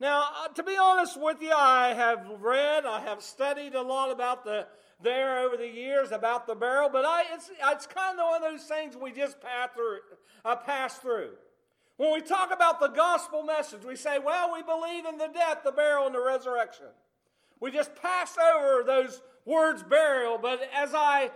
Now, 0.00 0.28
uh, 0.44 0.48
to 0.48 0.62
be 0.62 0.76
honest 0.76 1.20
with 1.20 1.40
you, 1.40 1.52
I 1.52 1.94
have 1.94 2.26
read, 2.40 2.84
I 2.84 3.00
have 3.00 3.22
studied 3.22 3.74
a 3.74 3.82
lot 3.82 4.10
about 4.10 4.44
the 4.44 4.66
there 5.02 5.40
over 5.40 5.56
the 5.56 5.68
years 5.68 6.12
about 6.12 6.46
the 6.46 6.54
burial, 6.54 6.88
but 6.88 7.04
I, 7.04 7.24
it's, 7.34 7.50
it's 7.50 7.86
kind 7.86 8.18
of 8.18 8.24
one 8.26 8.42
of 8.42 8.52
those 8.52 8.66
things 8.66 8.96
we 8.96 9.12
just 9.12 9.40
pass 9.40 9.68
through, 9.74 9.98
uh, 10.44 10.56
pass 10.56 10.98
through. 10.98 11.30
When 11.96 12.12
we 12.12 12.22
talk 12.22 12.52
about 12.52 12.80
the 12.80 12.88
gospel 12.88 13.42
message, 13.42 13.84
we 13.84 13.96
say, 13.96 14.18
well, 14.18 14.52
we 14.52 14.62
believe 14.62 15.04
in 15.04 15.18
the 15.18 15.28
death, 15.28 15.58
the 15.64 15.72
burial, 15.72 16.06
and 16.06 16.14
the 16.14 16.24
resurrection. 16.24 16.86
We 17.60 17.70
just 17.70 17.94
pass 17.96 18.36
over 18.36 18.82
those 18.82 19.20
words 19.44 19.82
burial, 19.82 20.38
but 20.38 20.60
as 20.74 20.92
I 20.94 21.30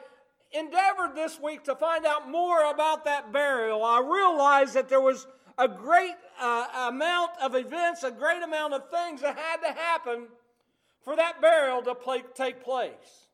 endeavored 0.52 1.14
this 1.14 1.38
week 1.40 1.64
to 1.64 1.76
find 1.76 2.06
out 2.06 2.28
more 2.28 2.70
about 2.70 3.04
that 3.04 3.32
burial, 3.32 3.84
I 3.84 4.00
realized 4.00 4.74
that 4.74 4.88
there 4.88 5.00
was 5.00 5.26
a 5.58 5.68
great 5.68 6.14
uh, 6.40 6.88
amount 6.88 7.32
of 7.42 7.54
events, 7.54 8.02
a 8.02 8.10
great 8.10 8.42
amount 8.42 8.74
of 8.74 8.90
things 8.90 9.20
that 9.22 9.36
had 9.36 9.56
to 9.66 9.72
happen 9.72 10.26
for 11.02 11.16
that 11.16 11.40
burial 11.40 11.82
to 11.82 11.94
play, 11.94 12.22
take 12.34 12.62
place. 12.62 13.26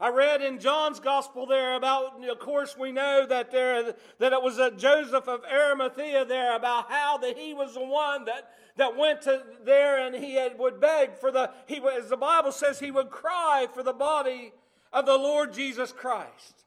I 0.00 0.10
read 0.10 0.42
in 0.42 0.60
John's 0.60 1.00
gospel 1.00 1.46
there 1.46 1.74
about, 1.74 2.24
of 2.24 2.38
course, 2.38 2.76
we 2.78 2.92
know 2.92 3.26
that 3.26 3.50
there 3.50 3.94
that 4.18 4.32
it 4.32 4.42
was 4.42 4.60
Joseph 4.76 5.26
of 5.26 5.42
Arimathea 5.44 6.24
there 6.24 6.54
about 6.54 6.88
how 6.88 7.18
that 7.18 7.36
he 7.36 7.52
was 7.52 7.74
the 7.74 7.84
one 7.84 8.24
that 8.26 8.50
that 8.76 8.96
went 8.96 9.22
to 9.22 9.42
there 9.64 9.98
and 10.06 10.14
he 10.14 10.34
had, 10.34 10.56
would 10.56 10.80
beg 10.80 11.16
for 11.16 11.32
the 11.32 11.50
he 11.66 11.82
as 11.96 12.08
the 12.10 12.16
Bible 12.16 12.52
says 12.52 12.78
he 12.78 12.92
would 12.92 13.10
cry 13.10 13.66
for 13.74 13.82
the 13.82 13.92
body 13.92 14.52
of 14.92 15.04
the 15.04 15.16
Lord 15.16 15.52
Jesus 15.52 15.90
Christ. 15.90 16.64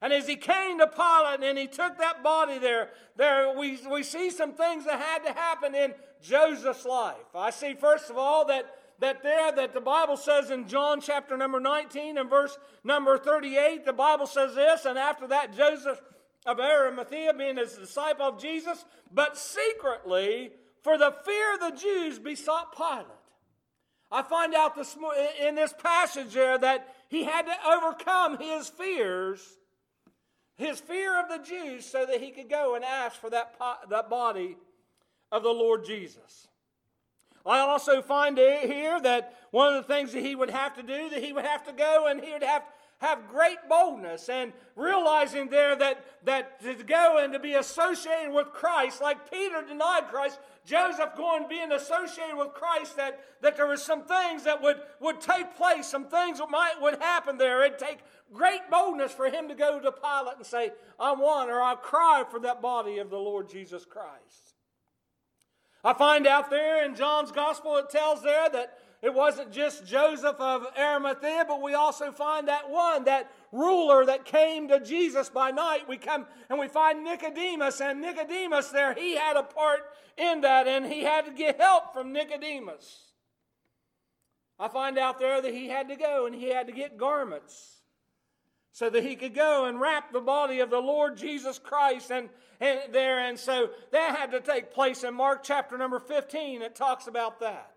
And 0.00 0.12
as 0.12 0.28
he 0.28 0.36
came 0.36 0.78
to 0.78 0.86
Pilate 0.86 1.42
and 1.42 1.58
he 1.58 1.66
took 1.66 1.98
that 1.98 2.22
body 2.22 2.58
there, 2.58 2.90
there 3.16 3.56
we, 3.58 3.78
we 3.90 4.02
see 4.02 4.30
some 4.30 4.52
things 4.52 4.84
that 4.84 5.00
had 5.00 5.24
to 5.24 5.32
happen 5.32 5.74
in 5.74 5.92
Joseph's 6.22 6.84
life. 6.84 7.16
I 7.34 7.50
see, 7.50 7.74
first 7.74 8.08
of 8.08 8.16
all, 8.16 8.44
that, 8.46 8.66
that 9.00 9.24
there, 9.24 9.50
that 9.52 9.74
the 9.74 9.80
Bible 9.80 10.16
says 10.16 10.50
in 10.50 10.68
John 10.68 11.00
chapter 11.00 11.36
number 11.36 11.58
19 11.58 12.16
and 12.16 12.30
verse 12.30 12.56
number 12.84 13.18
38, 13.18 13.84
the 13.84 13.92
Bible 13.92 14.26
says 14.26 14.54
this, 14.54 14.84
and 14.84 14.96
after 14.96 15.26
that, 15.28 15.56
Joseph 15.56 16.00
of 16.46 16.60
Arimathea, 16.60 17.34
being 17.34 17.58
a 17.58 17.66
disciple 17.66 18.26
of 18.26 18.40
Jesus, 18.40 18.84
but 19.12 19.36
secretly, 19.36 20.52
for 20.82 20.96
the 20.96 21.12
fear 21.24 21.54
of 21.54 21.60
the 21.60 21.76
Jews, 21.76 22.20
besought 22.20 22.76
Pilate. 22.76 23.06
I 24.10 24.22
find 24.22 24.54
out 24.54 24.74
this, 24.74 24.96
in 25.42 25.56
this 25.56 25.74
passage 25.74 26.32
there 26.32 26.56
that 26.56 26.94
he 27.08 27.24
had 27.24 27.42
to 27.42 27.54
overcome 27.68 28.38
his 28.38 28.68
fears 28.68 29.58
his 30.58 30.80
fear 30.80 31.18
of 31.18 31.28
the 31.28 31.38
Jews 31.38 31.86
so 31.86 32.04
that 32.04 32.20
he 32.20 32.30
could 32.30 32.50
go 32.50 32.74
and 32.74 32.84
ask 32.84 33.18
for 33.18 33.30
that, 33.30 33.54
that 33.88 34.10
body 34.10 34.56
of 35.32 35.44
the 35.44 35.48
Lord 35.48 35.84
Jesus. 35.84 36.48
I 37.46 37.60
also 37.60 38.02
find 38.02 38.36
here 38.36 39.00
that 39.00 39.36
one 39.52 39.72
of 39.72 39.86
the 39.86 39.94
things 39.94 40.12
that 40.12 40.22
he 40.22 40.34
would 40.34 40.50
have 40.50 40.74
to 40.74 40.82
do, 40.82 41.08
that 41.10 41.22
he 41.22 41.32
would 41.32 41.46
have 41.46 41.64
to 41.64 41.72
go 41.72 42.08
and 42.08 42.22
he 42.22 42.32
would 42.32 42.42
have 42.42 42.64
have 42.98 43.28
great 43.28 43.58
boldness 43.68 44.28
and 44.28 44.52
realizing 44.74 45.48
there 45.48 45.76
that, 45.76 46.04
that 46.24 46.60
to 46.60 46.74
go 46.82 47.18
and 47.22 47.32
to 47.32 47.38
be 47.38 47.54
associated 47.54 48.32
with 48.32 48.48
Christ, 48.48 49.00
like 49.00 49.30
Peter 49.30 49.62
denied 49.62 50.08
Christ, 50.10 50.40
Joseph 50.64 51.16
going 51.16 51.48
being 51.48 51.70
associated 51.72 52.36
with 52.36 52.48
Christ, 52.54 52.96
that, 52.96 53.20
that 53.40 53.56
there 53.56 53.66
were 53.66 53.76
some 53.76 54.04
things 54.04 54.44
that 54.44 54.60
would, 54.60 54.78
would 55.00 55.20
take 55.20 55.56
place, 55.56 55.86
some 55.86 56.06
things 56.06 56.38
that 56.38 56.50
might 56.50 56.74
would 56.80 56.98
happen 57.00 57.38
there. 57.38 57.64
It'd 57.64 57.78
take 57.78 57.98
great 58.32 58.68
boldness 58.70 59.12
for 59.12 59.26
him 59.26 59.48
to 59.48 59.54
go 59.54 59.78
to 59.78 59.92
Pilate 59.92 60.36
and 60.36 60.46
say, 60.46 60.72
I 60.98 61.12
want 61.12 61.50
or 61.50 61.62
I 61.62 61.76
cry 61.76 62.24
for 62.28 62.40
that 62.40 62.60
body 62.60 62.98
of 62.98 63.10
the 63.10 63.18
Lord 63.18 63.48
Jesus 63.48 63.84
Christ. 63.84 64.47
I 65.88 65.94
find 65.94 66.26
out 66.26 66.50
there 66.50 66.84
in 66.84 66.94
John's 66.94 67.32
gospel, 67.32 67.78
it 67.78 67.88
tells 67.88 68.22
there 68.22 68.50
that 68.50 68.76
it 69.00 69.14
wasn't 69.14 69.52
just 69.52 69.86
Joseph 69.86 70.36
of 70.38 70.66
Arimathea, 70.78 71.46
but 71.48 71.62
we 71.62 71.72
also 71.72 72.12
find 72.12 72.46
that 72.48 72.68
one, 72.68 73.04
that 73.04 73.32
ruler 73.52 74.04
that 74.04 74.26
came 74.26 74.68
to 74.68 74.80
Jesus 74.80 75.30
by 75.30 75.50
night. 75.50 75.88
We 75.88 75.96
come 75.96 76.26
and 76.50 76.58
we 76.58 76.68
find 76.68 77.02
Nicodemus, 77.02 77.80
and 77.80 78.02
Nicodemus 78.02 78.68
there, 78.68 78.92
he 78.92 79.16
had 79.16 79.38
a 79.38 79.42
part 79.42 79.80
in 80.18 80.42
that, 80.42 80.68
and 80.68 80.84
he 80.84 81.04
had 81.04 81.24
to 81.24 81.32
get 81.32 81.58
help 81.58 81.94
from 81.94 82.12
Nicodemus. 82.12 83.12
I 84.58 84.68
find 84.68 84.98
out 84.98 85.18
there 85.18 85.40
that 85.40 85.54
he 85.54 85.68
had 85.68 85.88
to 85.88 85.96
go 85.96 86.26
and 86.26 86.34
he 86.34 86.52
had 86.52 86.66
to 86.66 86.72
get 86.74 86.98
garments 86.98 87.77
so 88.72 88.90
that 88.90 89.02
he 89.02 89.16
could 89.16 89.34
go 89.34 89.64
and 89.66 89.80
wrap 89.80 90.12
the 90.12 90.20
body 90.20 90.60
of 90.60 90.70
the 90.70 90.80
Lord 90.80 91.16
Jesus 91.16 91.58
Christ 91.58 92.10
and, 92.10 92.28
and 92.60 92.80
there. 92.92 93.20
And 93.20 93.38
so 93.38 93.70
that 93.92 94.16
had 94.16 94.30
to 94.32 94.40
take 94.40 94.72
place 94.72 95.04
in 95.04 95.14
Mark 95.14 95.42
chapter 95.42 95.78
number 95.78 95.98
15. 95.98 96.62
It 96.62 96.74
talks 96.76 97.06
about 97.06 97.40
that. 97.40 97.72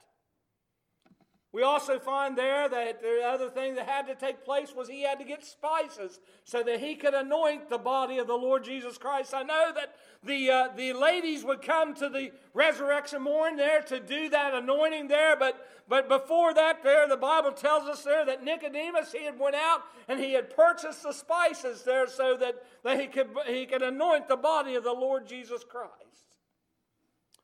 We 1.54 1.64
also 1.64 2.00
find 2.00 2.38
there 2.38 2.70
that 2.70 3.02
the 3.02 3.24
other 3.26 3.50
thing 3.50 3.76
that 3.76 3.86
had 3.86 4.08
to 4.08 4.16
take 4.16 4.46
place 4.46 4.74
was 4.74 4.88
he 4.88 5.04
had 5.04 5.20
to 5.20 5.26
get 5.26 5.44
spices 5.44 6.22
so 6.46 6.64
that 6.64 6.80
he 6.80 6.96
could 6.96 7.14
anoint 7.14 7.70
the 7.70 7.78
body 7.78 8.20
of 8.20 8.28
the 8.28 8.38
Lord 8.38 8.64
Jesus 8.64 8.98
Christ. 8.98 9.34
I 9.34 9.44
know 9.44 9.74
that 9.76 9.96
the, 10.24 10.50
uh, 10.50 10.68
the 10.78 10.94
ladies 10.94 11.44
would 11.44 11.62
come 11.62 11.94
to 11.96 12.08
the 12.08 12.32
resurrection 12.54 13.22
morning 13.24 13.58
there 13.58 13.82
to 13.82 14.00
do 14.00 14.30
that 14.30 14.54
anointing 14.54 15.10
there, 15.10 15.36
but, 15.36 15.68
but 15.90 16.08
before 16.08 16.54
that 16.54 16.84
there, 16.84 17.06
the 17.10 17.18
Bible 17.18 17.52
tells 17.52 17.84
us 17.84 18.04
there 18.04 18.24
that 18.26 18.46
Nicodemus, 18.46 19.12
he 19.12 19.26
had 19.26 19.38
went 19.38 19.56
out 19.56 19.82
and 20.08 20.22
he 20.22 20.32
had 20.32 20.56
purchased 20.56 21.04
the 21.04 21.12
spices 21.12 21.84
there 21.84 22.08
so 22.08 22.38
that, 22.38 22.64
that 22.86 22.98
he, 22.98 23.08
could, 23.08 23.28
he 23.46 23.66
could 23.66 23.82
anoint 23.82 24.30
the 24.30 24.38
body 24.38 24.76
of 24.76 24.86
the 24.86 24.94
Lord 24.94 25.28
Jesus 25.28 25.66
Christ. 25.66 26.31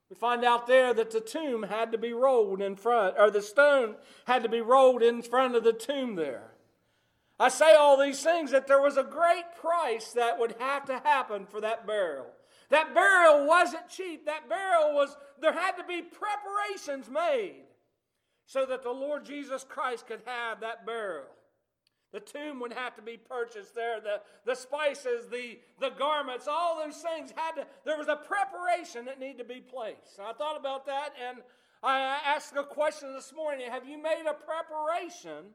We 0.10 0.16
find 0.16 0.46
out 0.46 0.68
there 0.68 0.94
that 0.94 1.12
the 1.12 1.20
tomb 1.20 1.64
had 1.64 1.92
to 1.92 1.98
be 1.98 2.14
rolled 2.14 2.62
in 2.62 2.76
front, 2.76 3.16
or 3.18 3.30
the 3.30 3.42
stone 3.42 3.96
had 4.26 4.44
to 4.44 4.50
be 4.50 4.62
rolled 4.62 5.04
in 5.04 5.22
front 5.22 5.56
of 5.56 5.64
the 5.64 5.74
tomb 5.74 6.16
there. 6.16 6.52
I 7.40 7.50
say 7.50 7.76
all 7.76 7.98
these 7.98 8.24
things 8.24 8.52
that 8.52 8.68
there 8.68 8.82
was 8.82 8.98
a 8.98 9.04
great 9.04 9.44
price 9.60 10.14
that 10.14 10.40
would 10.40 10.56
have 10.60 10.86
to 10.86 11.00
happen 11.00 11.46
for 11.46 11.62
that 11.62 11.86
burial. 11.86 12.26
That 12.70 12.94
burial 12.94 13.46
wasn't 13.48 13.90
cheap. 13.90 14.26
That 14.26 14.50
burial 14.50 14.94
was, 14.94 15.16
there 15.40 15.54
had 15.54 15.74
to 15.74 15.84
be 15.84 16.02
preparations 16.02 17.10
made 17.10 17.64
so 18.46 18.66
that 18.66 18.82
the 18.82 18.92
Lord 18.92 19.26
Jesus 19.26 19.66
Christ 19.68 20.08
could 20.08 20.22
have 20.26 20.62
that 20.62 20.86
burial. 20.86 21.28
The 22.18 22.40
tomb 22.40 22.60
would 22.62 22.74
have 22.74 22.96
to 22.96 23.04
be 23.04 23.16
purchased 23.16 23.76
there. 23.76 24.02
The, 24.02 24.22
the 24.44 24.56
spices, 24.56 25.28
the, 25.30 25.60
the 25.80 25.92
garments, 25.92 26.48
all 26.48 26.84
those 26.84 26.98
things 26.98 27.32
had 27.36 27.52
to, 27.58 27.68
there 27.86 27.96
was 27.96 28.08
a 28.08 28.16
preparation 28.16 29.06
that 29.06 29.20
needed 29.20 29.38
to 29.38 29.44
be 29.44 29.60
placed. 29.60 30.20
I 30.20 30.34
thought 30.34 30.60
about 30.60 30.88
that 30.88 31.10
and 31.30 31.38
I 31.84 32.18
asked 32.26 32.56
a 32.56 32.64
question 32.64 33.14
this 33.14 33.32
morning 33.36 33.70
Have 33.70 33.88
you 33.88 34.02
made 34.02 34.24
a 34.28 34.34
preparation 34.34 35.52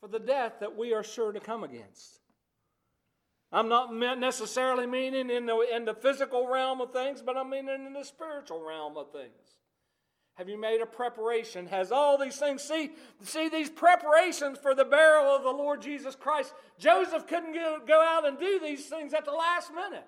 for 0.00 0.08
the 0.08 0.18
death 0.18 0.54
that 0.58 0.76
we 0.76 0.92
are 0.92 1.04
sure 1.04 1.30
to 1.30 1.38
come 1.38 1.62
against? 1.62 2.18
I'm 3.52 3.68
not 3.68 3.94
necessarily 3.94 4.88
meaning 4.88 5.30
in 5.30 5.46
the, 5.46 5.60
in 5.72 5.84
the 5.84 5.94
physical 5.94 6.48
realm 6.48 6.80
of 6.80 6.92
things, 6.92 7.22
but 7.22 7.36
I'm 7.36 7.50
meaning 7.50 7.86
in 7.86 7.92
the 7.92 8.04
spiritual 8.04 8.66
realm 8.66 8.96
of 8.96 9.12
things. 9.12 9.54
Have 10.40 10.48
you 10.48 10.58
made 10.58 10.80
a 10.80 10.86
preparation? 10.86 11.66
Has 11.66 11.92
all 11.92 12.16
these 12.16 12.38
things, 12.38 12.62
see, 12.62 12.92
see 13.22 13.50
these 13.50 13.68
preparations 13.68 14.56
for 14.56 14.74
the 14.74 14.86
burial 14.86 15.36
of 15.36 15.42
the 15.42 15.50
Lord 15.50 15.82
Jesus 15.82 16.14
Christ. 16.14 16.54
Joseph 16.78 17.26
couldn't 17.26 17.52
go, 17.52 17.78
go 17.86 18.00
out 18.00 18.26
and 18.26 18.38
do 18.38 18.58
these 18.58 18.86
things 18.86 19.12
at 19.12 19.26
the 19.26 19.32
last 19.32 19.70
minute. 19.74 20.06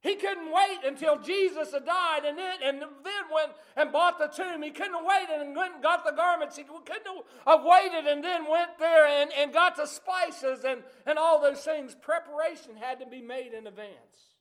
He 0.00 0.16
couldn't 0.16 0.52
wait 0.52 0.78
until 0.84 1.20
Jesus 1.20 1.70
had 1.70 1.86
died 1.86 2.24
and 2.24 2.36
then, 2.36 2.56
and 2.60 2.80
then 2.80 3.22
went 3.32 3.52
and 3.76 3.92
bought 3.92 4.18
the 4.18 4.26
tomb. 4.26 4.64
He 4.64 4.72
couldn't 4.72 5.06
wait 5.06 5.28
and 5.32 5.54
went 5.54 5.74
and 5.74 5.82
got 5.84 6.04
the 6.04 6.10
garments. 6.10 6.56
He 6.56 6.64
couldn't 6.64 7.24
have 7.46 7.60
waited 7.62 8.08
and 8.08 8.24
then 8.24 8.50
went 8.50 8.80
there 8.80 9.06
and, 9.06 9.30
and 9.38 9.52
got 9.52 9.76
the 9.76 9.86
spices 9.86 10.64
and, 10.64 10.82
and 11.06 11.20
all 11.20 11.40
those 11.40 11.60
things. 11.60 11.94
Preparation 11.94 12.74
had 12.80 12.98
to 12.98 13.06
be 13.06 13.22
made 13.22 13.52
in 13.52 13.68
advance. 13.68 14.34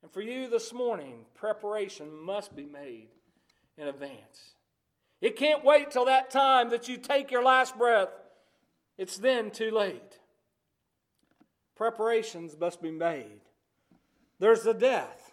And 0.00 0.12
for 0.12 0.20
you 0.20 0.48
this 0.48 0.72
morning, 0.72 1.24
preparation 1.34 2.08
must 2.24 2.54
be 2.54 2.66
made 2.66 3.08
in 3.76 3.88
advance. 3.88 4.54
It 5.20 5.36
can't 5.36 5.64
wait 5.64 5.90
till 5.90 6.06
that 6.06 6.30
time 6.30 6.70
that 6.70 6.88
you 6.88 6.96
take 6.96 7.30
your 7.30 7.44
last 7.44 7.78
breath. 7.78 8.08
It's 8.98 9.16
then 9.16 9.50
too 9.50 9.70
late. 9.70 10.18
Preparations 11.76 12.56
must 12.58 12.82
be 12.82 12.90
made. 12.90 13.40
There's 14.38 14.62
the 14.62 14.74
death, 14.74 15.32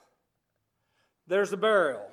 there's 1.27 1.49
the 1.49 1.57
burial. 1.57 2.05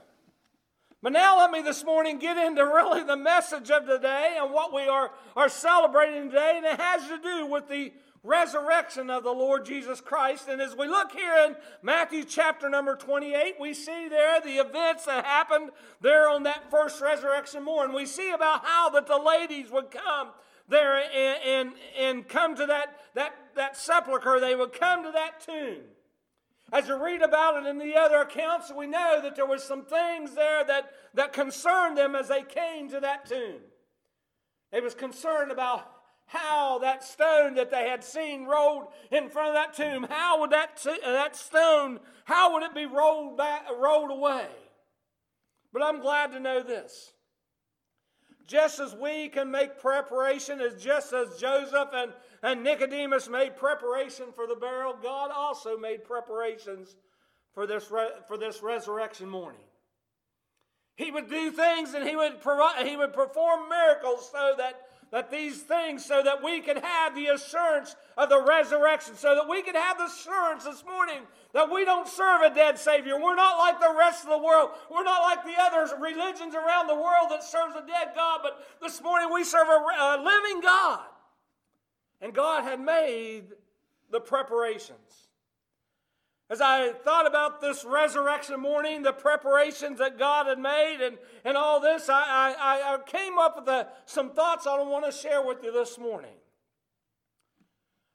But 1.03 1.13
now 1.13 1.39
let 1.39 1.51
me 1.51 1.63
this 1.63 1.85
morning 1.85 2.19
get 2.19 2.37
into 2.39 2.65
really 2.65 3.05
the 3.05 3.17
message 3.17 3.71
of 3.71 3.87
today 3.87 4.39
and 4.41 4.53
what 4.53 4.75
we 4.75 4.89
are, 4.89 5.13
are 5.37 5.49
celebrating 5.49 6.31
today, 6.31 6.55
and 6.57 6.67
it 6.67 6.81
has 6.81 7.07
to 7.07 7.19
do 7.19 7.47
with 7.47 7.69
the 7.69 7.93
resurrection 8.23 9.11
of 9.11 9.23
the 9.23 9.33
Lord 9.33 9.65
Jesus 9.65 10.01
Christ. 10.01 10.49
And 10.49 10.61
as 10.61 10.77
we 10.77 10.89
look 10.89 11.13
here 11.13 11.35
in 11.47 11.57
Matthew 11.83 12.25
chapter 12.25 12.69
number 12.69 12.97
28, 12.97 13.55
we 13.61 13.75
see 13.75 14.09
there 14.09 14.41
the 14.41 14.59
events 14.59 15.07
that 15.07 15.25
happened 15.25 15.71
there 16.01 16.29
on 16.29 16.43
that 16.45 16.71
first 16.71 17.01
resurrection 17.01 17.65
morning. 17.65 17.95
We 17.95 18.07
see 18.07 18.31
about 18.31 18.65
how 18.65 18.91
that 18.91 19.07
the 19.07 19.19
ladies 19.19 19.71
would 19.71 19.91
come 19.91 20.29
there 20.69 20.97
and, 20.97 21.39
and, 21.45 21.73
and 21.99 22.29
come 22.29 22.57
to 22.57 22.67
that, 22.67 22.97
that, 23.15 23.35
that 23.55 23.77
sepulchre. 23.77 24.41
They 24.41 24.55
would 24.55 24.73
come 24.73 25.05
to 25.05 25.13
that 25.13 25.41
tomb. 25.41 25.83
As 26.73 26.89
you 26.89 27.03
read 27.03 27.23
about 27.23 27.63
it 27.63 27.69
in 27.69 27.79
the 27.79 27.95
other 27.95 28.17
accounts, 28.17 28.73
we 28.77 28.87
know 28.87 29.21
that 29.23 29.37
there 29.37 29.47
was 29.47 29.63
some 29.63 29.85
things 29.85 30.35
there 30.35 30.65
that, 30.65 30.91
that 31.15 31.33
concerned 31.33 31.97
them 31.97 32.17
as 32.17 32.29
they 32.29 32.43
came 32.43 32.89
to 32.91 32.99
that 33.01 33.27
tomb. 33.27 33.61
They 34.73 34.81
was 34.81 34.95
concerned 34.95 35.53
about 35.53 35.89
how 36.27 36.79
that 36.81 37.05
stone 37.05 37.55
that 37.55 37.71
they 37.71 37.89
had 37.89 38.03
seen 38.03 38.47
rolled 38.47 38.89
in 39.11 39.29
front 39.29 39.49
of 39.49 39.55
that 39.55 39.75
tomb, 39.75 40.07
how 40.11 40.41
would 40.41 40.51
that, 40.51 40.77
t- 40.77 40.91
uh, 40.91 41.13
that 41.13 41.37
stone, 41.37 42.01
how 42.25 42.53
would 42.53 42.65
it 42.65 42.75
be 42.75 42.87
rolled 42.87 43.37
back, 43.37 43.67
rolled 43.79 44.11
away? 44.11 44.47
But 45.73 45.83
I'm 45.83 46.01
glad 46.01 46.33
to 46.33 46.41
know 46.41 46.63
this. 46.63 47.13
Just 48.47 48.79
as 48.79 48.95
we 48.95 49.29
can 49.29 49.51
make 49.51 49.81
preparation, 49.81 50.61
as 50.61 50.83
just 50.83 51.13
as 51.13 51.37
Joseph 51.37 51.89
and, 51.93 52.13
and 52.43 52.63
Nicodemus 52.63 53.29
made 53.29 53.57
preparation 53.57 54.27
for 54.35 54.47
the 54.47 54.55
burial, 54.55 54.97
God 55.01 55.31
also 55.35 55.77
made 55.77 56.05
preparations 56.05 56.97
for 57.55 57.67
this, 57.67 57.91
re- 57.91 58.11
for 58.29 58.37
this 58.37 58.63
resurrection 58.63 59.29
morning. 59.29 59.61
He 60.97 61.11
would 61.11 61.29
do 61.29 61.51
things 61.51 61.95
and 61.95 62.09
he 62.09 62.17
would, 62.17 62.35
he 62.85 62.97
would 62.97 63.13
perform 63.13 63.69
miracles 63.69 64.31
so 64.33 64.55
that 64.59 64.86
that 65.13 65.31
these 65.31 65.63
things 65.63 66.05
so 66.05 66.23
that 66.23 66.43
we 66.43 66.61
can 66.61 66.77
have 66.77 67.15
the 67.15 67.27
assurance 67.27 67.95
of 68.17 68.29
the 68.29 68.43
resurrection, 68.43 69.15
so 69.17 69.35
that 69.35 69.49
we 69.49 69.63
can 69.63 69.75
have 69.75 69.99
the 69.99 70.05
assurance 70.05 70.65
this 70.65 70.85
morning 70.85 71.23
that 71.53 71.71
we 71.71 71.85
don't 71.85 72.09
serve 72.09 72.43
a 72.43 72.55
dead 72.55 72.79
Savior. 72.79 73.21
We're 73.21 73.37
not 73.37 73.59
like 73.59 73.81
the 73.81 73.95
rest 73.97 74.25
of 74.25 74.31
the 74.31 74.39
world. 74.39 74.71
We're 74.91 75.05
not 75.05 75.23
like 75.23 75.45
the 75.45 75.61
other 75.61 75.97
religions 76.01 76.55
around 76.55 76.87
the 76.87 76.95
world 76.95 77.31
that 77.31 77.43
serves 77.43 77.75
a 77.77 77.87
dead 77.87 78.13
God, 78.15 78.41
but 78.43 78.67
this 78.83 79.03
morning 79.03 79.29
we 79.33 79.45
serve 79.45 79.69
a, 79.69 79.73
a 79.73 80.23
living 80.23 80.61
God. 80.61 81.01
And 82.21 82.35
God 82.35 82.65
had 82.65 82.81
made 82.81 83.45
the 84.11 84.21
preparations. 84.21 85.29
As 86.49 86.61
I 86.61 86.93
thought 86.93 87.27
about 87.27 87.61
this 87.61 87.85
resurrection 87.85 88.61
morning, 88.61 89.03
the 89.03 89.13
preparations 89.13 89.99
that 89.99 90.17
God 90.17 90.47
had 90.47 90.61
made, 90.61 90.99
and, 91.03 91.19
and 91.45 91.57
all 91.57 91.81
this, 91.81 92.09
I, 92.09 92.55
I, 92.57 92.95
I 92.95 92.99
came 93.05 93.37
up 93.37 93.57
with 93.57 93.69
a, 93.69 93.89
some 94.05 94.31
thoughts 94.31 94.65
I 94.67 94.81
want 94.81 95.05
to 95.05 95.11
share 95.11 95.45
with 95.45 95.65
you 95.65 95.73
this 95.73 95.99
morning. 95.99 96.35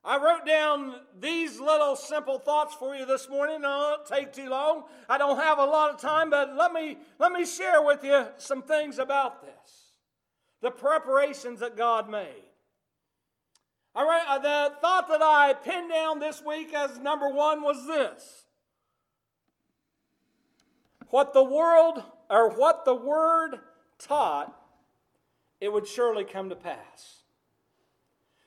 I 0.03 0.17
wrote 0.17 0.47
down 0.47 0.95
these 1.19 1.59
little 1.59 1.95
simple 1.95 2.39
thoughts 2.39 2.73
for 2.73 2.95
you 2.95 3.05
this 3.05 3.29
morning. 3.29 3.65
I 3.65 3.77
won't 3.77 4.05
take 4.05 4.33
too 4.33 4.49
long. 4.49 4.85
I 5.09 5.17
don't 5.17 5.37
have 5.37 5.59
a 5.59 5.65
lot 5.65 5.93
of 5.93 5.99
time, 5.99 6.29
but 6.29 6.55
let 6.55 6.71
me, 6.71 6.97
let 7.19 7.33
me 7.33 7.45
share 7.45 7.83
with 7.83 8.03
you 8.03 8.27
some 8.37 8.63
things 8.63 8.97
about 8.97 9.41
this. 9.43 9.91
The 10.61 10.71
preparations 10.71 11.59
that 11.59 11.75
God 11.75 12.09
made. 12.09 12.50
All 13.93 14.06
right, 14.06 14.23
uh, 14.27 14.39
the 14.39 14.75
thought 14.80 15.10
that 15.10 15.21
I 15.21 15.54
pinned 15.54 15.89
down 15.89 16.19
this 16.19 16.41
week 16.45 16.73
as 16.73 16.97
number 16.99 17.30
one 17.30 17.62
was 17.62 17.86
this 17.88 18.45
what 21.10 21.34
the 21.34 21.43
world 21.43 22.01
or 22.30 22.49
what 22.49 22.86
the 22.86 22.95
word 22.95 23.60
taught, 23.99 24.56
it 25.60 25.71
would 25.71 25.86
surely 25.86 26.23
come 26.23 26.49
to 26.49 26.56
pass. 26.56 27.23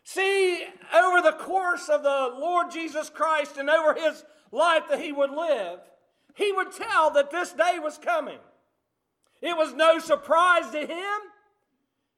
See, 0.03 0.65
over 0.95 1.21
the 1.21 1.37
course 1.39 1.89
of 1.91 2.03
the 2.03 2.35
Lord 2.39 2.71
Jesus 2.71 3.11
Christ 3.11 3.59
and 3.59 3.69
over 3.69 3.95
his 3.95 4.25
life 4.51 4.85
that 4.89 5.01
he 5.01 5.13
would 5.13 5.31
live, 5.31 5.81
he 6.35 6.53
would 6.53 6.73
tell 6.73 7.11
that 7.11 7.31
this 7.31 7.53
day 7.53 7.79
was 7.79 7.99
coming. 7.99 8.39
It 9.43 9.57
was 9.57 9.75
no 9.75 9.99
surprise 9.99 10.71
to 10.71 10.87
him. 10.87 11.21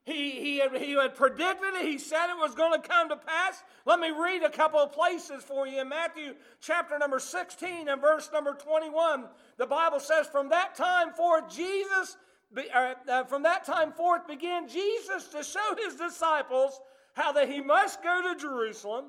He, 0.06 0.30
he, 0.30 0.58
had, 0.58 0.76
he 0.76 0.92
had 0.92 1.16
predicted 1.16 1.74
it. 1.74 1.84
He 1.84 1.98
said 1.98 2.30
it 2.30 2.38
was 2.38 2.54
going 2.54 2.80
to 2.80 2.88
come 2.88 3.08
to 3.08 3.16
pass. 3.16 3.64
Let 3.84 3.98
me 3.98 4.12
read 4.12 4.44
a 4.44 4.50
couple 4.50 4.78
of 4.78 4.92
places 4.92 5.42
for 5.42 5.66
you. 5.66 5.80
In 5.80 5.88
Matthew 5.88 6.36
chapter 6.60 6.96
number 6.96 7.18
16 7.18 7.88
and 7.88 8.00
verse 8.00 8.30
number 8.32 8.54
21, 8.54 9.24
the 9.58 9.66
Bible 9.66 9.98
says, 9.98 10.28
From 10.28 10.48
that 10.50 10.76
time 10.76 11.12
forth, 11.12 11.52
Jesus, 11.52 12.16
uh, 12.56 12.94
uh, 13.08 13.24
from 13.24 13.42
that 13.42 13.64
time 13.64 13.90
forth 13.90 14.28
began 14.28 14.68
Jesus 14.68 15.24
to 15.30 15.42
show 15.42 15.74
his 15.84 15.96
disciples 15.96 16.80
how 17.14 17.32
that 17.32 17.48
he 17.48 17.60
must 17.60 18.00
go 18.00 18.32
to 18.32 18.40
Jerusalem, 18.40 19.06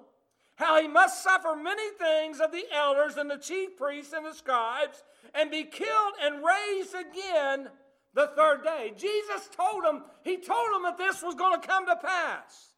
how 0.55 0.81
he 0.81 0.87
must 0.87 1.21
suffer 1.21 1.55
many 1.55 1.91
things 1.99 2.39
of 2.39 2.51
the 2.51 2.63
elders 2.73 3.17
and 3.17 3.29
the 3.29 3.37
chief 3.37 3.77
priests 3.77 4.13
and 4.13 4.25
the 4.25 4.33
scribes, 4.33 5.03
and 5.35 5.51
be 5.51 5.63
killed 5.63 6.13
and 6.23 6.43
raised 6.43 6.95
again 6.95 7.69
the 8.17 8.27
third 8.35 8.63
day. 8.63 8.93
Jesus 8.97 9.47
told 9.55 9.85
them, 9.85 10.03
He 10.23 10.37
told 10.37 10.73
them 10.73 10.83
that 10.83 10.97
this 10.97 11.21
was 11.21 11.35
going 11.35 11.61
to 11.61 11.65
come 11.67 11.85
to 11.85 11.95
pass. 11.95 12.73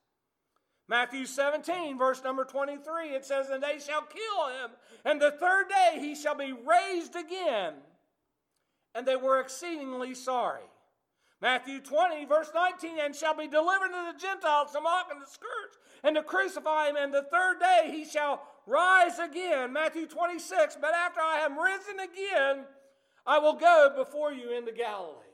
Matthew 0.90 1.26
17, 1.26 1.98
verse 1.98 2.22
number 2.26 2.44
23, 2.44 3.12
it 3.12 3.24
says, 3.24 3.48
And 3.48 3.64
they 3.64 3.80
shall 3.80 4.02
kill 4.02 4.50
him, 4.50 4.72
and 5.06 5.22
the 5.22 5.32
third 5.32 5.70
day 5.70 6.02
he 6.02 6.14
shall 6.14 6.36
be 6.36 6.52
raised 6.52 7.16
again. 7.16 7.76
And 8.94 9.08
they 9.08 9.16
were 9.16 9.40
exceedingly 9.40 10.14
sorry. 10.14 10.66
Matthew 11.42 11.80
20, 11.80 12.26
verse 12.26 12.50
19, 12.54 13.00
and 13.00 13.16
shall 13.16 13.38
be 13.38 13.48
delivered 13.48 13.92
to 13.92 14.12
the 14.12 14.20
Gentiles 14.20 14.74
to 14.74 14.82
mock 14.82 15.08
and 15.10 15.22
to 15.26 15.32
scourge 15.32 15.78
and 16.04 16.18
to 16.18 16.24
crucify 16.24 16.90
him, 16.90 16.98
and 16.98 17.14
the 17.14 17.28
third 17.32 17.62
day 17.62 17.92
he 17.92 18.04
shall 18.04 18.42
rise 18.66 19.20
again. 19.20 19.72
Matthew 19.72 20.06
26, 20.06 20.80
but 20.82 20.94
after 20.94 21.22
I 21.22 21.46
am 21.46 21.58
risen 21.58 22.00
again, 22.00 22.66
I 23.26 23.40
will 23.40 23.54
go 23.54 23.94
before 23.96 24.34
you 24.34 24.58
into 24.58 24.74
Galilee. 24.74 25.29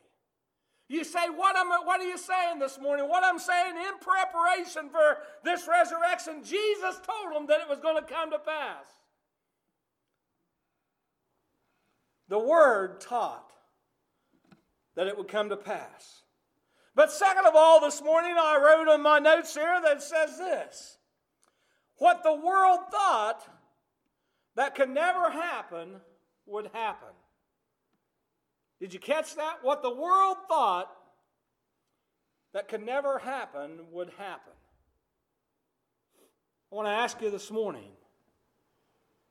You 0.88 1.04
say, 1.04 1.30
what, 1.36 1.58
am, 1.58 1.70
what 1.84 2.00
are 2.00 2.08
you 2.08 2.18
saying 2.18 2.60
this 2.60 2.80
morning? 2.80 3.10
What 3.10 3.24
I'm 3.24 3.40
saying 3.40 3.76
in 3.76 4.00
preparation 4.00 4.90
for 4.90 5.18
this 5.44 5.68
resurrection, 5.68 6.44
Jesus 6.44 7.00
told 7.02 7.36
them 7.36 7.48
that 7.48 7.62
it 7.62 7.70
was 7.70 7.80
going 7.80 7.96
to 7.96 8.14
come 8.14 8.30
to 8.30 8.38
pass. 8.38 8.86
The 12.28 12.38
Word 12.38 13.02
taught 13.02 13.52
that 14.96 15.08
it 15.08 15.18
would 15.18 15.28
come 15.28 15.50
to 15.50 15.58
pass. 15.58 16.22
But 16.94 17.12
second 17.12 17.46
of 17.46 17.56
all, 17.56 17.82
this 17.82 18.02
morning 18.02 18.36
I 18.38 18.58
wrote 18.58 18.94
in 18.94 19.02
my 19.02 19.20
notes 19.20 19.54
here 19.54 19.82
that 19.84 20.02
says 20.02 20.38
this 20.38 20.98
What 21.98 22.24
the 22.24 22.34
world 22.34 22.80
thought 22.92 23.46
that 24.56 24.76
could 24.76 24.90
never 24.90 25.30
happen 25.30 25.98
would 26.46 26.70
happen. 26.74 27.10
Did 28.80 28.94
you 28.94 29.00
catch 29.00 29.36
that? 29.36 29.58
What 29.62 29.82
the 29.82 29.94
world 29.94 30.38
thought 30.48 30.92
that 32.54 32.68
could 32.68 32.86
never 32.86 33.20
happen 33.20 33.80
would 33.92 34.12
happen. 34.18 34.54
I 36.72 36.76
want 36.76 36.88
to 36.88 36.92
ask 36.92 37.22
you 37.22 37.30
this 37.30 37.52
morning 37.52 37.92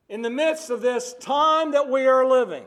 in 0.09 0.23
the 0.23 0.31
midst 0.31 0.71
of 0.71 0.83
this 0.83 1.15
time 1.21 1.73
that 1.73 1.89
we 1.89 2.07
are 2.07 2.27
living, 2.27 2.65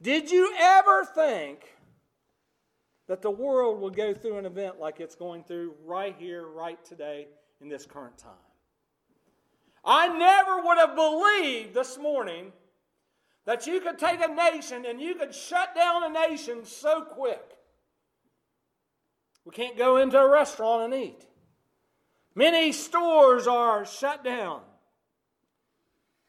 did 0.00 0.30
you 0.30 0.54
ever 0.58 1.04
think 1.04 1.74
that 3.08 3.22
the 3.22 3.30
world 3.30 3.80
would 3.80 3.96
go 3.96 4.12
through 4.14 4.38
an 4.38 4.46
event 4.46 4.78
like 4.78 5.00
it's 5.00 5.14
going 5.14 5.44
through 5.44 5.74
right 5.84 6.14
here, 6.18 6.46
right 6.46 6.82
today, 6.84 7.28
in 7.60 7.68
this 7.68 7.86
current 7.86 8.18
time? 8.18 8.32
I 9.84 10.08
never 10.08 10.62
would 10.62 10.78
have 10.78 10.96
believed 10.96 11.74
this 11.74 11.98
morning 11.98 12.52
that 13.46 13.66
you 13.66 13.80
could 13.80 13.98
take 13.98 14.20
a 14.20 14.28
nation 14.28 14.84
and 14.84 15.00
you 15.00 15.14
could 15.14 15.34
shut 15.34 15.74
down 15.74 16.04
a 16.04 16.28
nation 16.28 16.64
so 16.64 17.02
quick. 17.02 17.56
We 19.44 19.52
can't 19.52 19.78
go 19.78 19.98
into 19.98 20.18
a 20.18 20.28
restaurant 20.28 20.92
and 20.92 21.02
eat. 21.02 21.24
Many 22.34 22.72
stores 22.72 23.46
are 23.46 23.86
shut 23.86 24.22
down. 24.24 24.60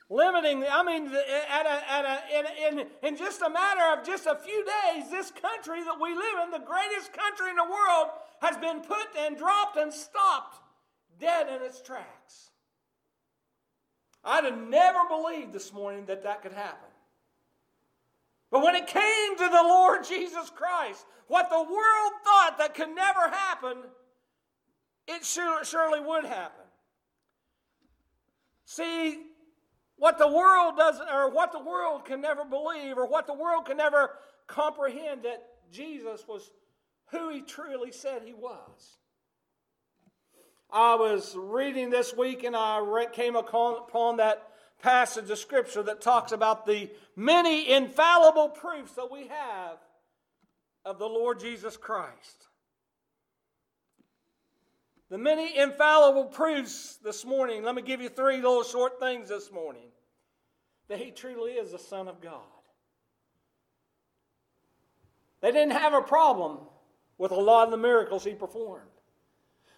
Limiting, 0.10 0.64
I 0.64 0.84
mean, 0.84 1.08
at 1.08 1.66
a, 1.66 1.92
at 1.92 2.06
a, 2.06 2.70
in, 2.70 2.80
in, 2.80 2.88
in 3.04 3.18
just 3.18 3.42
a 3.42 3.50
matter 3.50 4.00
of 4.00 4.06
just 4.06 4.26
a 4.26 4.36
few 4.36 4.64
days, 4.64 5.10
this 5.12 5.32
country 5.32 5.84
that 5.84 6.00
we 6.00 6.16
live 6.16 6.46
in, 6.46 6.52
the 6.52 6.66
greatest 6.66 7.12
country 7.12 7.50
in 7.50 7.58
the 7.58 7.64
world, 7.64 8.12
has 8.42 8.56
been 8.58 8.80
put 8.80 9.08
and 9.20 9.36
dropped 9.36 9.76
and 9.76 9.92
stopped 9.92 10.62
dead 11.20 11.48
in 11.50 11.62
its 11.66 11.82
tracks. 11.82 12.52
I'd 14.24 14.46
have 14.46 14.70
never 14.70 15.00
believed 15.10 15.52
this 15.52 15.74
morning 15.74 16.06
that 16.06 16.24
that 16.24 16.42
could 16.42 16.54
happen. 16.54 16.87
But 18.52 18.64
when 18.64 18.76
it 18.76 18.88
came 18.88 19.38
to 19.38 19.44
the 19.44 19.64
Lord 19.64 20.06
Jesus 20.06 20.50
Christ, 20.50 21.06
what 21.28 21.50
the 21.50 21.62
world 21.62 22.12
thought 22.24 22.56
that 22.60 22.76
could 22.76 22.96
never 22.96 23.30
happen, 23.30 23.78
it 25.08 25.26
surely 25.26 26.00
would 26.00 26.26
happen. 26.26 26.66
See, 28.66 29.20
what 29.98 30.18
the 30.18 30.28
world 30.28 30.78
doesn't, 30.78 31.10
or 31.10 31.30
what 31.30 31.52
the 31.52 31.60
world 31.60 32.06
can 32.06 32.22
never 32.22 32.46
believe, 32.46 32.98
or 32.98 33.08
what 33.08 33.28
the 33.28 33.34
world 33.34 33.66
can 33.66 33.78
never 33.78 34.12
comprehend 34.48 35.24
that 35.24 35.44
Jesus 35.72 36.26
was 36.28 36.52
who 37.12 37.30
he 37.30 37.42
truly 37.42 37.92
said 37.92 38.22
he 38.24 38.34
was. 38.34 38.98
I 40.70 40.96
was 40.96 41.36
reading 41.38 41.90
this 41.90 42.14
week 42.14 42.44
and 42.44 42.56
I 42.56 43.06
came 43.14 43.36
upon 43.38 44.18
that 44.18 44.44
passage 44.82 45.30
of 45.30 45.38
Scripture 45.38 45.84
that 45.84 46.02
talks 46.02 46.32
about 46.32 46.66
the 46.66 46.90
many 47.16 47.72
infallible 47.72 48.50
proofs 48.50 48.94
that 48.94 49.12
we 49.12 49.28
have 49.28 49.78
of 50.86 51.00
the 51.00 51.08
Lord 51.08 51.40
Jesus 51.40 51.76
Christ. 51.78 52.48
The 55.10 55.18
many 55.18 55.58
infallible 55.58 56.26
proofs 56.26 56.98
this 57.04 57.26
morning. 57.26 57.64
Let 57.64 57.76
me 57.76 57.82
give 57.82 58.02
you 58.02 58.10
three 58.10 58.38
little 58.38 58.64
short 58.64 59.00
things 59.00 59.30
this 59.30 59.52
morning 59.52 59.90
that 60.90 61.00
He 61.00 61.12
truly 61.12 61.54
is 61.54 61.72
the 61.72 61.80
Son 61.80 62.08
of 62.08 62.22
God. 62.22 62.42
They 65.42 65.52
didn't 65.52 65.74
have 65.74 65.94
a 65.94 66.02
problem 66.02 66.60
with 67.18 67.32
a 67.32 67.36
lot 67.36 67.66
of 67.66 67.72
the 67.72 67.78
miracles 67.78 68.24
He 68.24 68.34
performed. 68.34 68.84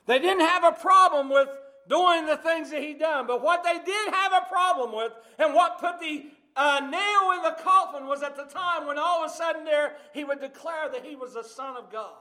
They 0.07 0.19
didn't 0.19 0.45
have 0.45 0.63
a 0.63 0.71
problem 0.71 1.29
with 1.29 1.49
doing 1.89 2.25
the 2.25 2.37
things 2.37 2.69
that 2.71 2.81
he 2.81 2.93
done. 2.93 3.27
But 3.27 3.41
what 3.41 3.63
they 3.63 3.79
did 3.83 4.13
have 4.13 4.31
a 4.31 4.47
problem 4.47 4.95
with, 4.95 5.11
and 5.39 5.53
what 5.53 5.79
put 5.79 5.99
the 5.99 6.27
uh, 6.55 6.79
nail 6.81 7.35
in 7.35 7.43
the 7.43 7.57
coffin 7.61 8.07
was 8.07 8.21
at 8.21 8.35
the 8.35 8.45
time 8.45 8.85
when 8.85 8.97
all 8.97 9.25
of 9.25 9.31
a 9.31 9.33
sudden 9.33 9.65
there 9.65 9.95
he 10.13 10.23
would 10.23 10.39
declare 10.39 10.89
that 10.91 11.05
he 11.05 11.15
was 11.15 11.33
the 11.33 11.43
Son 11.43 11.75
of 11.75 11.91
God. 11.91 12.13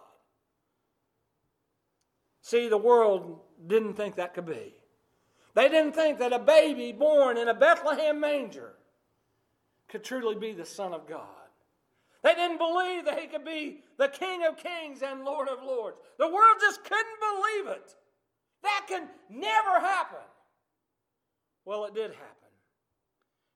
See, 2.40 2.68
the 2.68 2.78
world 2.78 3.40
didn't 3.66 3.94
think 3.94 4.16
that 4.16 4.34
could 4.34 4.46
be. 4.46 4.74
They 5.54 5.68
didn't 5.68 5.94
think 5.94 6.18
that 6.20 6.32
a 6.32 6.38
baby 6.38 6.92
born 6.92 7.36
in 7.36 7.48
a 7.48 7.54
Bethlehem 7.54 8.20
manger 8.20 8.74
could 9.88 10.04
truly 10.04 10.36
be 10.36 10.52
the 10.52 10.64
Son 10.64 10.92
of 10.92 11.06
God. 11.06 11.26
They 12.22 12.34
didn't 12.34 12.58
believe 12.58 13.04
that 13.04 13.18
he 13.18 13.26
could 13.26 13.44
be 13.44 13.82
the 13.96 14.08
King 14.08 14.44
of 14.44 14.56
Kings 14.56 15.02
and 15.02 15.24
Lord 15.24 15.48
of 15.48 15.62
Lords. 15.62 15.98
The 16.18 16.26
world 16.26 16.56
just 16.60 16.84
couldn't 16.84 17.06
believe 17.20 17.76
it. 17.76 17.94
That 18.62 18.86
can 18.88 19.08
never 19.30 19.80
happen. 19.80 20.18
Well, 21.64 21.84
it 21.84 21.94
did 21.94 22.10
happen. 22.10 22.48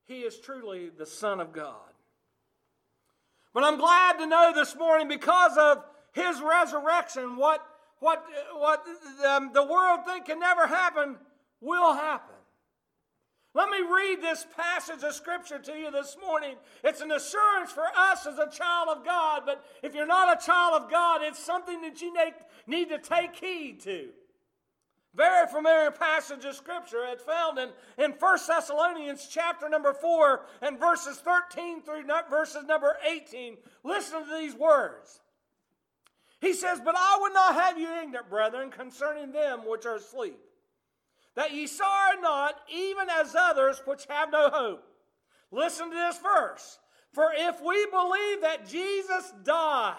He 0.07 0.21
is 0.21 0.39
truly 0.39 0.91
the 0.91 1.07
Son 1.07 1.41
of 1.41 1.53
God. 1.53 1.93
But 3.55 3.65
I'm 3.65 3.79
glad 3.79 4.19
to 4.19 4.27
know 4.27 4.53
this 4.55 4.77
morning 4.77 5.09
because 5.09 5.57
of 5.57 5.85
his 6.13 6.41
resurrection, 6.41 7.37
what, 7.37 7.65
what, 8.01 8.25
what 8.55 8.85
um, 9.27 9.51
the 9.53 9.65
world 9.65 10.01
think 10.07 10.27
can 10.27 10.41
never 10.41 10.67
happen 10.67 11.17
will 11.61 11.95
happen. 11.95 12.35
Let 13.55 13.69
me 13.69 13.79
read 13.81 14.23
this 14.23 14.47
passage 14.57 15.05
of 15.05 15.13
Scripture 15.13 15.59
to 15.59 15.73
you 15.73 15.91
this 15.91 16.17
morning. 16.21 16.57
It's 16.83 17.03
an 17.03 17.13
assurance 17.13 17.71
for 17.71 17.85
us 17.95 18.27
as 18.27 18.39
a 18.39 18.51
child 18.51 18.89
of 18.89 19.05
God, 19.05 19.43
but 19.45 19.63
if 19.83 19.95
you're 19.95 20.07
not 20.07 20.43
a 20.43 20.47
child 20.47 20.83
of 20.83 20.91
God, 20.91 21.21
it's 21.23 21.39
something 21.39 21.83
that 21.83 22.01
you 22.01 22.15
need 22.67 22.89
to 22.89 22.99
take 22.99 23.37
heed 23.37 23.81
to. 23.81 24.09
Very 25.15 25.47
familiar 25.47 25.91
passage 25.91 26.45
of 26.47 26.55
scripture. 26.55 27.05
It's 27.09 27.23
found 27.23 27.59
in, 27.59 27.69
in 27.99 28.13
1 28.13 28.39
Thessalonians 28.49 29.29
chapter 29.31 29.69
number 29.69 29.93
4 29.93 30.47
and 30.63 30.79
verses 30.79 31.19
13 31.19 31.83
through 31.83 32.05
verses 32.31 32.65
number 32.65 32.97
18. 33.07 33.59
Listen 33.85 34.25
to 34.27 34.39
these 34.39 34.55
words. 34.55 35.21
He 36.41 36.55
says, 36.55 36.81
But 36.83 36.97
I 36.97 37.19
would 37.21 37.35
not 37.35 37.55
have 37.55 37.79
you 37.79 37.89
ignorant, 38.03 38.31
brethren, 38.31 38.71
concerning 38.71 39.33
them 39.33 39.61
which 39.67 39.85
are 39.85 39.97
asleep, 39.97 40.39
that 41.35 41.53
ye 41.53 41.67
sorrow 41.67 42.19
not, 42.21 42.57
even 42.75 43.09
as 43.11 43.35
others 43.39 43.83
which 43.85 44.07
have 44.09 44.33
no 44.33 44.49
hope. 44.49 44.85
Listen 45.51 45.91
to 45.91 45.95
this 45.95 46.19
verse. 46.19 46.79
For 47.13 47.31
if 47.37 47.61
we 47.61 47.87
believe 47.87 48.41
that 48.41 48.67
Jesus 48.67 49.33
died, 49.45 49.97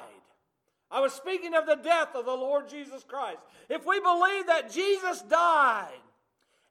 I 0.93 0.99
was 0.99 1.11
speaking 1.11 1.55
of 1.55 1.65
the 1.65 1.75
death 1.75 2.09
of 2.13 2.25
the 2.25 2.31
Lord 2.31 2.69
Jesus 2.69 3.03
Christ. 3.03 3.39
If 3.67 3.83
we 3.83 3.99
believe 3.99 4.45
that 4.45 4.71
Jesus 4.71 5.23
died 5.23 5.89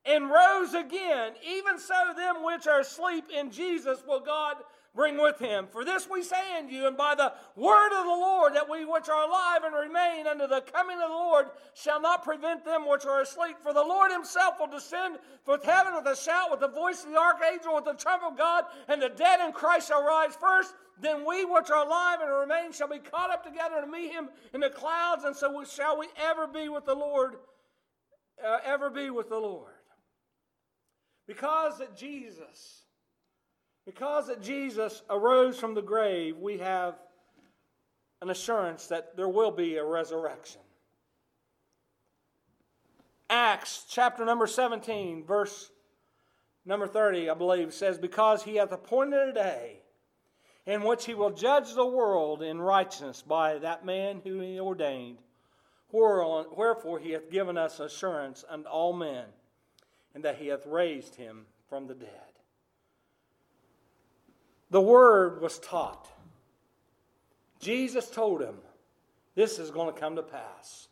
and 0.06 0.30
rose 0.30 0.74
again, 0.74 1.32
even 1.44 1.76
so 1.76 1.94
them 2.16 2.44
which 2.44 2.68
are 2.68 2.80
asleep 2.80 3.24
in 3.36 3.50
Jesus 3.50 3.98
will 4.06 4.20
God 4.20 4.56
bring 4.94 5.20
with 5.20 5.38
him. 5.38 5.66
For 5.70 5.84
this 5.84 6.08
we 6.10 6.22
say 6.22 6.56
unto 6.58 6.74
you, 6.74 6.86
and 6.86 6.96
by 6.96 7.14
the 7.14 7.32
word 7.56 7.98
of 7.98 8.04
the 8.04 8.10
Lord, 8.10 8.54
that 8.54 8.68
we 8.68 8.84
which 8.84 9.08
are 9.08 9.26
alive 9.26 9.64
and 9.64 9.74
remain 9.74 10.26
unto 10.26 10.46
the 10.46 10.60
coming 10.60 10.96
of 10.96 11.08
the 11.08 11.14
Lord 11.14 11.46
shall 11.74 12.00
not 12.00 12.24
prevent 12.24 12.64
them 12.64 12.88
which 12.88 13.06
are 13.06 13.22
asleep. 13.22 13.56
For 13.62 13.72
the 13.72 13.82
Lord 13.82 14.12
himself 14.12 14.54
will 14.60 14.66
descend 14.66 15.18
from 15.44 15.60
heaven 15.62 15.94
with 15.94 16.06
a 16.06 16.16
shout, 16.16 16.50
with 16.50 16.60
the 16.60 16.68
voice 16.68 17.04
of 17.04 17.10
the 17.10 17.18
archangel, 17.18 17.74
with 17.74 17.84
the 17.84 17.94
trump 17.94 18.22
of 18.22 18.36
God, 18.36 18.64
and 18.88 19.00
the 19.00 19.08
dead 19.08 19.40
in 19.40 19.52
Christ 19.52 19.88
shall 19.88 20.04
rise 20.04 20.36
first. 20.36 20.74
Then 21.00 21.24
we 21.26 21.44
which 21.44 21.70
are 21.70 21.86
alive 21.86 22.20
and 22.20 22.30
remain 22.30 22.72
shall 22.72 22.88
be 22.88 22.98
caught 22.98 23.30
up 23.30 23.42
together 23.42 23.80
to 23.80 23.86
meet 23.86 24.12
him 24.12 24.28
in 24.52 24.60
the 24.60 24.70
clouds, 24.70 25.24
and 25.24 25.34
so 25.34 25.64
shall 25.64 25.98
we 25.98 26.06
ever 26.22 26.46
be 26.46 26.68
with 26.68 26.84
the 26.84 26.94
Lord, 26.94 27.36
uh, 28.44 28.58
ever 28.64 28.90
be 28.90 29.08
with 29.08 29.30
the 29.30 29.38
Lord. 29.38 29.72
Because 31.26 31.78
that 31.78 31.96
Jesus 31.96 32.81
because 33.84 34.28
that 34.28 34.42
Jesus 34.42 35.02
arose 35.10 35.58
from 35.58 35.74
the 35.74 35.82
grave, 35.82 36.38
we 36.38 36.58
have 36.58 36.94
an 38.20 38.30
assurance 38.30 38.86
that 38.86 39.16
there 39.16 39.28
will 39.28 39.50
be 39.50 39.76
a 39.76 39.84
resurrection. 39.84 40.60
Acts 43.28 43.86
chapter 43.88 44.24
number 44.24 44.46
17, 44.46 45.24
verse 45.24 45.70
number 46.64 46.86
30, 46.86 47.30
I 47.30 47.34
believe, 47.34 47.72
says, 47.72 47.98
Because 47.98 48.42
he 48.42 48.56
hath 48.56 48.72
appointed 48.72 49.30
a 49.30 49.32
day 49.32 49.80
in 50.66 50.82
which 50.82 51.06
he 51.06 51.14
will 51.14 51.30
judge 51.30 51.74
the 51.74 51.86
world 51.86 52.42
in 52.42 52.60
righteousness 52.60 53.22
by 53.22 53.58
that 53.58 53.84
man 53.84 54.20
whom 54.22 54.42
he 54.42 54.60
ordained. 54.60 55.18
Wherefore 55.90 56.98
he 57.00 57.10
hath 57.10 57.30
given 57.30 57.58
us 57.58 57.80
assurance 57.80 58.44
unto 58.48 58.68
all 58.68 58.92
men, 58.92 59.24
and 60.14 60.24
that 60.24 60.36
he 60.36 60.46
hath 60.46 60.66
raised 60.66 61.16
him 61.16 61.46
from 61.68 61.86
the 61.86 61.94
dead. 61.94 62.31
The 64.72 64.80
word 64.80 65.42
was 65.42 65.58
taught. 65.58 66.08
Jesus 67.60 68.08
told 68.08 68.40
him, 68.40 68.54
This 69.34 69.58
is 69.58 69.70
going 69.70 69.92
to 69.92 70.00
come 70.00 70.16
to 70.16 70.22
pass. 70.22 70.88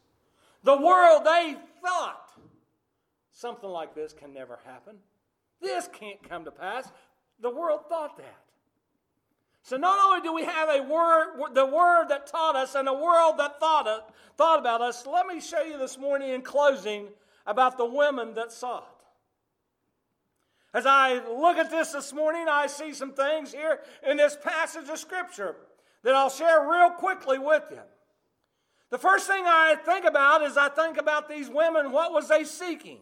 The 0.64 0.76
world, 0.76 1.24
they 1.24 1.56
thought 1.82 2.30
something 3.32 3.70
like 3.70 3.94
this 3.94 4.12
can 4.12 4.34
never 4.34 4.58
happen. 4.66 4.96
This 5.62 5.88
can't 5.94 6.22
come 6.28 6.44
to 6.44 6.50
pass. 6.50 6.92
The 7.40 7.48
world 7.48 7.80
thought 7.88 8.18
that. 8.18 8.42
So 9.62 9.78
not 9.78 9.98
only 9.98 10.20
do 10.20 10.34
we 10.34 10.44
have 10.44 10.68
a 10.68 10.82
word, 10.82 11.54
the 11.54 11.64
word 11.64 12.08
that 12.08 12.26
taught 12.26 12.56
us, 12.56 12.74
and 12.74 12.86
a 12.86 12.92
world 12.92 13.38
that 13.38 13.60
thought, 13.60 13.86
it, 13.86 14.14
thought 14.36 14.58
about 14.58 14.82
us, 14.82 15.06
let 15.06 15.26
me 15.26 15.40
show 15.40 15.62
you 15.62 15.78
this 15.78 15.96
morning 15.96 16.28
in 16.28 16.42
closing 16.42 17.08
about 17.46 17.78
the 17.78 17.86
women 17.86 18.34
that 18.34 18.52
saw 18.52 18.80
it. 18.80 18.99
As 20.72 20.86
I 20.86 21.14
look 21.28 21.56
at 21.56 21.70
this 21.70 21.92
this 21.92 22.12
morning, 22.12 22.46
I 22.48 22.66
see 22.68 22.92
some 22.92 23.12
things 23.12 23.52
here 23.52 23.80
in 24.08 24.16
this 24.16 24.36
passage 24.40 24.88
of 24.88 24.98
Scripture 24.98 25.56
that 26.04 26.14
I'll 26.14 26.30
share 26.30 26.68
real 26.70 26.90
quickly 26.90 27.38
with 27.38 27.64
you. 27.70 27.80
The 28.90 28.98
first 28.98 29.26
thing 29.26 29.44
I 29.46 29.76
think 29.84 30.04
about 30.04 30.42
is 30.42 30.56
I 30.56 30.68
think 30.68 30.96
about 30.96 31.28
these 31.28 31.48
women, 31.48 31.92
what 31.92 32.12
was 32.12 32.28
they 32.28 32.44
seeking? 32.44 32.98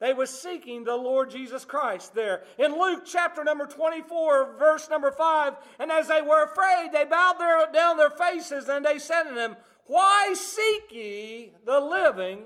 They 0.00 0.12
were 0.12 0.26
seeking 0.26 0.84
the 0.84 0.96
Lord 0.96 1.30
Jesus 1.30 1.64
Christ 1.64 2.14
there. 2.14 2.42
In 2.58 2.78
Luke 2.78 3.04
chapter 3.06 3.44
number 3.44 3.66
24, 3.66 4.56
verse 4.58 4.90
number 4.90 5.10
5, 5.10 5.54
and 5.78 5.90
as 5.90 6.08
they 6.08 6.20
were 6.20 6.44
afraid, 6.44 6.90
they 6.92 7.04
bowed 7.04 7.38
their, 7.38 7.72
down 7.72 7.96
their 7.96 8.10
faces 8.10 8.68
and 8.68 8.84
they 8.84 8.98
said 8.98 9.24
to 9.24 9.34
them, 9.34 9.56
Why 9.86 10.34
seek 10.34 10.90
ye 10.90 11.52
the 11.64 11.80
living 11.80 12.44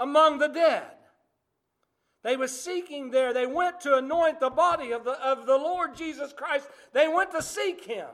among 0.00 0.38
the 0.38 0.48
dead? 0.48 0.95
They 2.26 2.36
were 2.36 2.48
seeking 2.48 3.12
there. 3.12 3.32
They 3.32 3.46
went 3.46 3.82
to 3.82 3.98
anoint 3.98 4.40
the 4.40 4.50
body 4.50 4.90
of 4.90 5.04
the, 5.04 5.12
of 5.24 5.46
the 5.46 5.56
Lord 5.56 5.94
Jesus 5.94 6.32
Christ. 6.32 6.68
They 6.92 7.06
went 7.06 7.30
to 7.30 7.40
seek 7.40 7.84
him. 7.84 8.08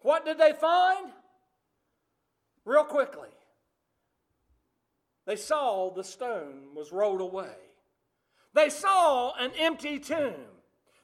What 0.00 0.24
did 0.24 0.36
they 0.36 0.52
find? 0.52 1.12
Real 2.64 2.82
quickly. 2.82 3.28
They 5.26 5.36
saw 5.36 5.94
the 5.94 6.02
stone 6.02 6.74
was 6.74 6.90
rolled 6.90 7.20
away. 7.20 7.54
They 8.52 8.68
saw 8.68 9.36
an 9.36 9.52
empty 9.56 10.00
tomb. 10.00 10.34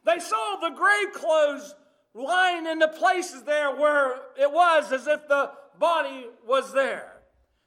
They 0.05 0.18
saw 0.18 0.57
the 0.57 0.75
grave 0.75 1.12
clothes 1.12 1.77
lying 2.12 2.66
in 2.66 2.81
the 2.81 2.88
places 2.88 3.44
there 3.44 3.72
where 3.77 4.16
it 4.37 4.51
was 4.51 4.90
as 4.90 5.07
if 5.07 5.29
the 5.29 5.53
body 5.79 6.27
was 6.44 6.72
there. 6.72 7.12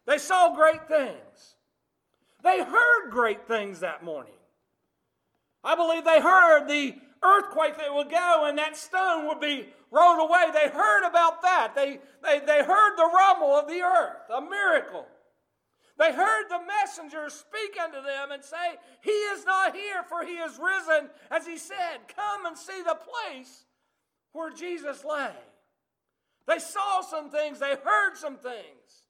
They 0.05 0.17
saw 0.17 0.53
great 0.53 0.85
things. 0.89 1.54
They 2.45 2.63
heard 2.63 3.09
great 3.09 3.47
things 3.47 3.79
that 3.79 4.03
morning. 4.03 4.37
I 5.63 5.75
believe 5.75 6.05
they 6.05 6.21
heard 6.21 6.67
the 6.67 6.93
earthquake 7.23 7.75
that 7.79 7.91
would 7.91 8.11
go 8.11 8.45
and 8.45 8.55
that 8.59 8.77
stone 8.77 9.27
would 9.27 9.41
be 9.41 9.67
rolled 9.89 10.29
away. 10.29 10.51
They 10.53 10.69
heard 10.69 11.09
about 11.09 11.41
that. 11.41 11.73
They, 11.75 11.97
they, 12.23 12.39
they 12.45 12.63
heard 12.63 12.95
the 12.97 13.09
rumble 13.11 13.55
of 13.55 13.67
the 13.67 13.81
earth, 13.81 14.29
a 14.29 14.41
miracle. 14.41 15.07
They 15.97 16.13
heard 16.13 16.47
the 16.47 16.59
messenger 16.67 17.31
speak 17.31 17.79
unto 17.81 18.03
them 18.03 18.31
and 18.31 18.43
say, 18.43 18.75
He 19.01 19.09
is 19.09 19.43
not 19.43 19.75
here, 19.75 20.03
for 20.07 20.23
he 20.23 20.33
is 20.33 20.59
risen. 20.59 21.09
As 21.31 21.47
he 21.47 21.57
said, 21.57 22.07
Come 22.15 22.45
and 22.45 22.55
see 22.55 22.83
the 22.83 22.99
place 23.39 23.65
where 24.33 24.51
Jesus 24.51 25.03
lay. 25.03 25.31
They 26.47 26.59
saw 26.59 27.01
some 27.01 27.31
things, 27.31 27.57
they 27.57 27.75
heard 27.83 28.17
some 28.17 28.37
things. 28.37 29.04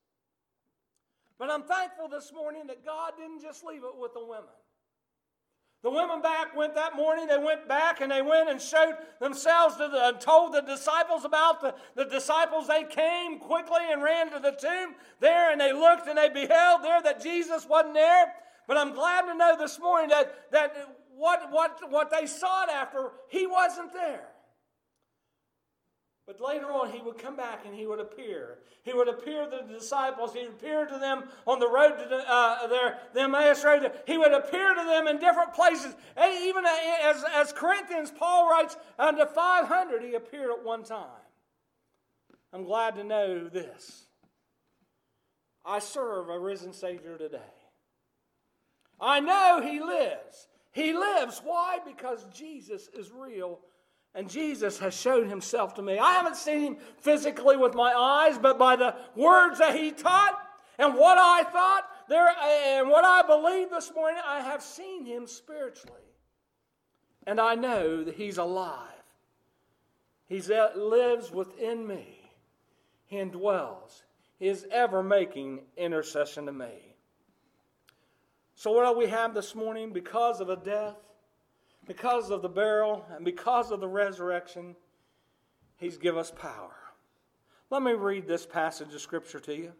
But 1.37 1.49
I'm 1.51 1.63
thankful 1.63 2.07
this 2.07 2.31
morning 2.33 2.67
that 2.67 2.85
God 2.85 3.13
didn't 3.17 3.41
just 3.41 3.63
leave 3.63 3.83
it 3.83 3.97
with 3.97 4.13
the 4.13 4.23
women. 4.23 4.53
The 5.83 5.91
women 5.91 6.21
back 6.21 6.55
went 6.55 6.73
that 6.75 6.95
morning, 6.95 7.27
they 7.27 7.37
went 7.37 7.67
back 7.67 8.01
and 8.01 8.11
they 8.11 8.23
went 8.23 8.49
and 8.49 8.59
showed 8.59 8.95
themselves 9.19 9.75
to 9.75 9.87
the, 9.87 10.07
and 10.07 10.19
told 10.19 10.53
the 10.53 10.61
disciples 10.61 11.25
about 11.25 11.61
the, 11.61 11.75
the 11.95 12.05
disciples. 12.05 12.67
They 12.67 12.85
came 12.85 13.37
quickly 13.37 13.81
and 13.91 14.01
ran 14.01 14.31
to 14.31 14.39
the 14.39 14.51
tomb 14.51 14.95
there 15.19 15.51
and 15.51 15.61
they 15.61 15.73
looked 15.73 16.07
and 16.07 16.17
they 16.17 16.29
beheld 16.29 16.83
there 16.83 17.03
that 17.03 17.21
Jesus 17.21 17.67
wasn't 17.69 17.93
there. 17.93 18.33
But 18.67 18.77
I'm 18.77 18.93
glad 18.93 19.27
to 19.27 19.35
know 19.35 19.55
this 19.59 19.79
morning 19.79 20.09
that, 20.09 20.33
that 20.51 20.75
what, 21.15 21.51
what, 21.51 21.77
what 21.91 22.09
they 22.09 22.25
sought 22.25 22.69
after, 22.69 23.11
he 23.29 23.45
wasn't 23.45 23.93
there. 23.93 24.29
But 26.27 26.41
later 26.41 26.71
on, 26.71 26.91
he 26.91 27.01
would 27.01 27.19
come 27.19 27.35
back 27.35 27.65
and 27.65 27.75
he 27.75 27.85
would 27.85 27.99
appear. 27.99 28.57
He 28.81 28.93
would 28.93 29.07
appear 29.07 29.45
to 29.45 29.63
the 29.67 29.73
disciples. 29.73 30.33
He 30.33 30.39
would 30.39 30.53
appear 30.53 30.87
to 30.87 30.97
them 30.97 31.25
on 31.45 31.59
the 31.59 31.69
road 31.69 31.97
to 31.97 32.09
the, 32.09 32.23
uh, 32.27 32.65
their, 32.67 32.97
the 33.13 33.21
Emmaus 33.21 33.63
road. 33.63 33.91
He 34.07 34.17
would 34.17 34.33
appear 34.33 34.73
to 34.73 34.83
them 34.83 35.07
in 35.07 35.19
different 35.19 35.53
places. 35.53 35.95
And 36.17 36.33
Even 36.45 36.65
as, 36.65 37.23
as 37.35 37.53
Corinthians, 37.53 38.11
Paul 38.11 38.49
writes, 38.49 38.75
unto 38.97 39.25
500 39.25 40.01
he 40.01 40.15
appeared 40.15 40.49
at 40.49 40.65
one 40.65 40.83
time. 40.83 41.05
I'm 42.51 42.63
glad 42.63 42.95
to 42.95 43.03
know 43.03 43.47
this. 43.47 44.05
I 45.63 45.79
serve 45.79 46.29
a 46.29 46.39
risen 46.39 46.73
Savior 46.73 47.17
today. 47.17 47.37
I 48.99 49.19
know 49.19 49.61
he 49.61 49.79
lives. 49.79 50.47
He 50.71 50.93
lives. 50.93 51.41
Why? 51.43 51.79
Because 51.85 52.25
Jesus 52.33 52.89
is 52.97 53.11
real 53.11 53.59
and 54.15 54.29
Jesus 54.29 54.79
has 54.79 54.93
shown 54.93 55.27
himself 55.27 55.73
to 55.75 55.81
me. 55.81 55.99
I 55.99 56.13
haven't 56.13 56.37
seen 56.37 56.61
him 56.61 56.77
physically 57.01 57.57
with 57.57 57.75
my 57.75 57.93
eyes, 57.93 58.37
but 58.37 58.57
by 58.57 58.77
the 58.77 58.95
words 59.13 59.59
that 59.59 59.75
he 59.75 59.91
taught 59.91 60.39
and 60.79 60.95
what 60.95 61.17
I 61.17 61.43
thought 61.43 61.83
there 62.07 62.29
and 62.79 62.89
what 62.89 63.03
I 63.03 63.21
believe 63.23 63.69
this 63.69 63.91
morning, 63.93 64.21
I 64.25 64.39
have 64.39 64.63
seen 64.63 65.05
him 65.05 65.27
spiritually. 65.27 65.99
And 67.27 67.41
I 67.41 67.55
know 67.55 68.03
that 68.03 68.15
he's 68.15 68.37
alive. 68.37 68.79
He 70.27 70.39
lives 70.39 71.31
within 71.31 71.85
me. 71.85 72.31
He 73.07 73.17
indwells. 73.17 74.03
He 74.39 74.47
is 74.47 74.65
ever 74.71 75.03
making 75.03 75.61
intercession 75.77 76.45
to 76.45 76.53
me. 76.53 76.95
So, 78.55 78.71
what 78.71 78.89
do 78.89 78.97
we 78.97 79.07
have 79.07 79.33
this 79.33 79.53
morning? 79.53 79.91
Because 79.91 80.39
of 80.39 80.49
a 80.49 80.55
death, 80.55 80.95
because 81.87 82.29
of 82.29 82.41
the 82.41 82.49
burial 82.49 83.05
and 83.15 83.23
because 83.23 83.71
of 83.71 83.79
the 83.79 83.87
resurrection, 83.87 84.75
He's 85.77 85.97
given 85.97 86.19
us 86.19 86.31
power. 86.31 86.75
Let 87.69 87.83
me 87.83 87.93
read 87.93 88.27
this 88.27 88.45
passage 88.45 88.93
of 88.93 89.01
Scripture 89.01 89.39
to 89.41 89.55
you. 89.55 89.73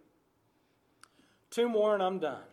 Two 1.50 1.70
more 1.70 1.94
and 1.94 2.04
I'm 2.04 2.20
done. 2.20 2.44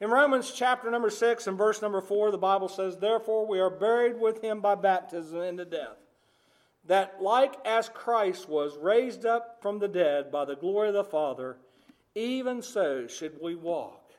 In 0.00 0.08
Romans 0.10 0.52
chapter 0.54 0.90
number 0.90 1.10
6 1.10 1.46
and 1.46 1.58
verse 1.58 1.82
number 1.82 2.00
4, 2.00 2.30
the 2.30 2.38
Bible 2.38 2.68
says, 2.68 2.96
Therefore 2.96 3.46
we 3.46 3.60
are 3.60 3.68
buried 3.68 4.18
with 4.18 4.42
him 4.42 4.60
by 4.60 4.74
baptism 4.74 5.42
into 5.42 5.66
death, 5.66 5.98
that 6.86 7.20
like 7.20 7.54
as 7.66 7.90
Christ 7.90 8.48
was 8.48 8.78
raised 8.78 9.26
up 9.26 9.58
from 9.60 9.78
the 9.78 9.88
dead 9.88 10.32
by 10.32 10.46
the 10.46 10.56
glory 10.56 10.88
of 10.88 10.94
the 10.94 11.04
Father, 11.04 11.58
even 12.14 12.62
so 12.62 13.06
should 13.06 13.38
we 13.42 13.54
walk. 13.54 14.12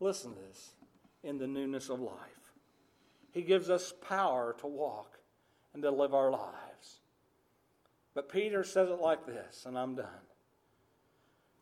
Listen 0.00 0.34
to 0.34 0.40
this 0.48 0.74
in 1.22 1.38
the 1.38 1.46
newness 1.46 1.88
of 1.88 2.00
life. 2.00 2.33
He 3.34 3.42
gives 3.42 3.68
us 3.68 3.92
power 4.00 4.54
to 4.60 4.68
walk 4.68 5.18
and 5.74 5.82
to 5.82 5.90
live 5.90 6.14
our 6.14 6.30
lives. 6.30 7.00
But 8.14 8.28
Peter 8.28 8.62
says 8.62 8.88
it 8.88 9.00
like 9.00 9.26
this, 9.26 9.64
and 9.66 9.76
I'm 9.76 9.96
done. 9.96 10.06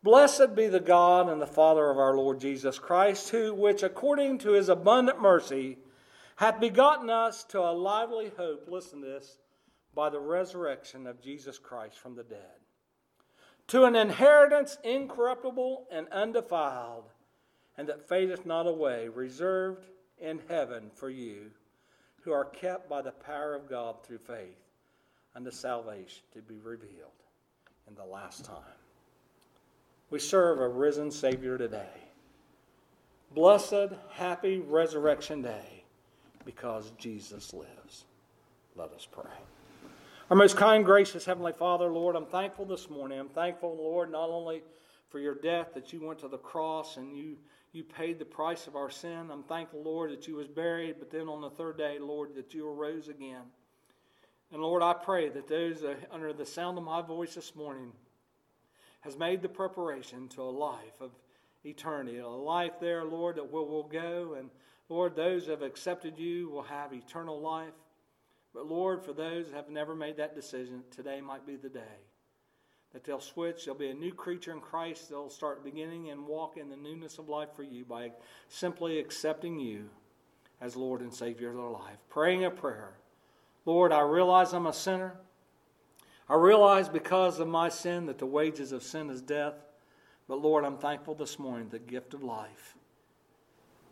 Blessed 0.03 0.55
be 0.55 0.67
the 0.67 0.81
God 0.81 1.31
and 1.31 1.41
the 1.41 1.47
Father 1.47 1.89
of 1.89 1.97
our 1.97 2.15
Lord 2.15 2.41
Jesus 2.41 2.79
Christ, 2.79 3.31
who, 3.31 3.55
which 3.55 3.83
according 3.83 4.39
to 4.39 4.53
his 4.53 4.69
abundant 4.69 5.23
mercy, 5.23 5.79
hath 6.37 6.61
begotten 6.61 7.09
us 7.09 7.43
to 7.45 7.61
a 7.61 7.73
lively 7.73 8.33
hope, 8.37 8.69
listen 8.69 9.01
to 9.01 9.07
this, 9.07 9.39
by 9.95 10.11
the 10.11 10.21
resurrection 10.21 11.07
of 11.07 11.23
Jesus 11.23 11.59
Christ 11.59 11.99
from 11.99 12.17
the 12.17 12.25
dead, 12.25 12.61
to 13.69 13.85
an 13.85 13.97
inheritance 13.97 14.77
incorruptible 14.85 15.87
and 15.91 16.07
undefiled, 16.09 17.05
and 17.79 17.89
that 17.89 18.07
fadeth 18.07 18.45
not 18.45 18.67
away, 18.67 19.09
reserved 19.09 19.87
in 20.19 20.41
heaven 20.49 20.91
for 20.95 21.09
you 21.09 21.51
who 22.23 22.33
are 22.33 22.45
kept 22.45 22.89
by 22.89 23.03
the 23.03 23.11
power 23.11 23.55
of 23.55 23.69
God 23.69 23.97
through 24.03 24.19
faith 24.19 24.59
unto 25.35 25.51
salvation 25.51 26.23
to 26.35 26.41
be 26.41 26.59
revealed 26.63 27.11
in 27.89 27.95
the 27.95 28.05
last 28.05 28.45
time. 28.45 28.57
We 30.11 30.19
serve 30.19 30.61
a 30.61 30.69
risen 30.69 31.11
Savior 31.11 31.59
today. 31.59 31.89
Blessed, 33.35 33.95
happy 34.11 34.59
resurrection 34.59 35.43
day 35.43 35.85
because 36.45 36.93
Jesus 36.99 37.55
lives. 37.55 38.05
Let 38.77 38.93
us 38.93 39.07
pray. 39.11 39.31
Our 40.31 40.37
most 40.37 40.57
kind, 40.57 40.85
gracious 40.85 41.25
Heavenly 41.25 41.53
Father, 41.53 41.87
Lord, 41.87 42.15
I'm 42.15 42.27
thankful 42.27 42.65
this 42.65 42.89
morning. 42.89 43.19
I'm 43.19 43.29
thankful, 43.29 43.77
Lord, 43.77 44.11
not 44.11 44.29
only 44.29 44.63
for 45.11 45.19
your 45.19 45.35
death 45.35 45.75
that 45.75 45.93
you 45.93 46.07
went 46.07 46.21
to 46.21 46.29
the 46.29 46.39
cross 46.39 46.97
and 46.97 47.17
you 47.17 47.37
you 47.73 47.83
paid 47.83 48.19
the 48.19 48.25
price 48.25 48.67
of 48.67 48.77
our 48.77 48.91
sin. 48.91 49.31
I'm 49.31 49.43
thankful, 49.43 49.83
Lord, 49.83 50.13
that 50.13 50.29
you 50.29 50.37
was 50.37 50.49
buried, 50.49 50.97
but 50.99 51.11
then 51.11 51.29
on 51.29 51.41
the 51.41 51.51
third 51.51 51.79
day, 51.79 51.99
Lord, 51.99 52.35
that 52.35 52.53
you 52.53 52.69
arose 52.69 53.09
again. 53.09 53.43
And 54.53 54.61
Lord, 54.61 54.83
I 54.83 54.93
pray 54.93 55.31
that 55.31 55.49
those 55.49 55.83
uh, 55.83 55.95
under 56.11 56.35
the 56.35 56.45
sound 56.45 56.77
of 56.77 56.85
my 56.85 57.01
voice 57.01 57.35
this 57.35 57.57
morning 57.57 57.93
has 59.01 59.17
made 59.17 59.41
the 59.41 59.49
preparation 59.49 60.29
to 60.29 60.43
a 60.43 60.45
life 60.45 61.01
of 61.01 61.13
eternity, 61.65 62.19
a 62.19 62.29
life 62.29 62.73
there, 62.79 63.05
Lord, 63.05 63.37
that 63.37 63.51
will 63.51 63.67
will 63.67 63.85
go. 63.85 64.37
And 64.39 64.51
Lord, 64.91 65.17
those 65.17 65.47
that 65.47 65.53
have 65.53 65.63
accepted 65.63 66.19
you 66.19 66.51
will 66.51 66.63
have 66.63 66.93
eternal 66.93 67.41
life. 67.41 67.73
But 68.53 68.67
Lord, 68.67 69.03
for 69.03 69.15
those 69.15 69.47
that 69.47 69.57
have 69.57 69.71
never 69.71 69.95
made 69.95 70.19
that 70.19 70.35
decision, 70.35 70.83
today 70.91 71.23
might 71.23 71.47
be 71.47 71.57
the 71.57 71.71
day 71.71 72.12
that 72.93 73.05
they'll 73.05 73.21
switch. 73.21 73.65
They'll 73.65 73.75
be 73.75 73.91
a 73.91 73.95
new 73.95 74.13
creature 74.13 74.53
in 74.53 74.61
Christ. 74.61 75.09
They'll 75.09 75.31
start 75.31 75.65
beginning 75.65 76.11
and 76.11 76.27
walk 76.27 76.57
in 76.57 76.69
the 76.69 76.77
newness 76.77 77.19
of 77.19 77.29
life 77.29 77.49
for 77.57 77.63
you 77.63 77.85
by 77.85 78.13
simply 78.49 78.99
accepting 78.99 79.59
you 79.59 79.89
as 80.61 80.77
Lord 80.77 81.01
and 81.01 81.13
Savior 81.13 81.51
of 81.51 81.57
their 81.57 81.65
life. 81.65 81.99
Praying 82.09 82.45
a 82.45 82.51
prayer. 82.51 82.93
Lord, 83.65 83.93
I 83.93 84.01
realize 84.01 84.53
I'm 84.53 84.67
a 84.67 84.73
sinner. 84.73 85.15
I 86.29 86.35
realize 86.35 86.89
because 86.89 87.41
of 87.41 87.49
my 87.49 87.69
sin 87.69 88.07
that 88.07 88.19
the 88.19 88.27
wages 88.27 88.73
of 88.73 88.83
sin 88.83 89.11
is 89.11 89.23
death. 89.23 89.55
But 90.29 90.41
Lord, 90.41 90.65
I'm 90.65 90.79
thankful 90.79 91.15
this 91.15 91.39
morning 91.39 91.69
the 91.69 91.79
gift 91.79 92.15
of 92.15 92.23
life 92.23 92.77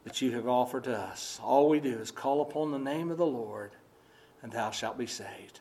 that 0.05 0.23
you 0.23 0.33
have 0.33 0.49
offered 0.49 0.85
to 0.85 0.97
us. 0.97 1.41
All 1.43 1.69
we 1.69 1.81
do 1.81 1.99
is 1.99 2.11
call 2.11 2.41
upon 2.41 2.71
the 2.71 2.79
name 2.79 3.11
of 3.11 3.19
the 3.19 3.27
Lord, 3.27 3.73
and 4.43 4.51
thou 4.51 4.71
shalt 4.71 4.97
be 4.97 5.07
saved. 5.07 5.61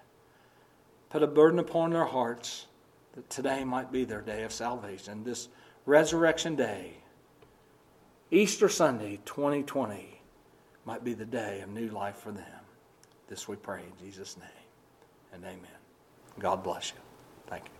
Put 1.10 1.23
a 1.23 1.28
burden 1.28 1.60
upon 1.60 1.91
their 1.91 2.06
hearts 2.06 2.67
that 3.13 3.30
today 3.30 3.63
might 3.63 3.91
be 3.91 4.06
their 4.06 4.22
day 4.22 4.43
of 4.43 4.52
salvation, 4.52 5.24
this 5.24 5.50
resurrection 5.86 6.56
day, 6.56 6.93
Easter 8.32 8.69
Sunday 8.69 9.19
2020, 9.26 10.22
might 10.86 11.04
be 11.04 11.13
the 11.13 11.26
day 11.26 11.62
of 11.62 11.69
new 11.69 11.89
life 11.89 12.17
for 12.17 12.32
them. 12.32 12.45
This 13.28 13.48
we 13.48 13.56
pray 13.56 13.82
in 13.82 14.06
Jesus' 14.06 14.38
name 14.38 14.48
and 15.34 15.43
amen. 15.43 15.80
God 16.39 16.63
bless 16.63 16.91
you. 16.91 17.00
Thank 17.48 17.65
you. 17.65 17.79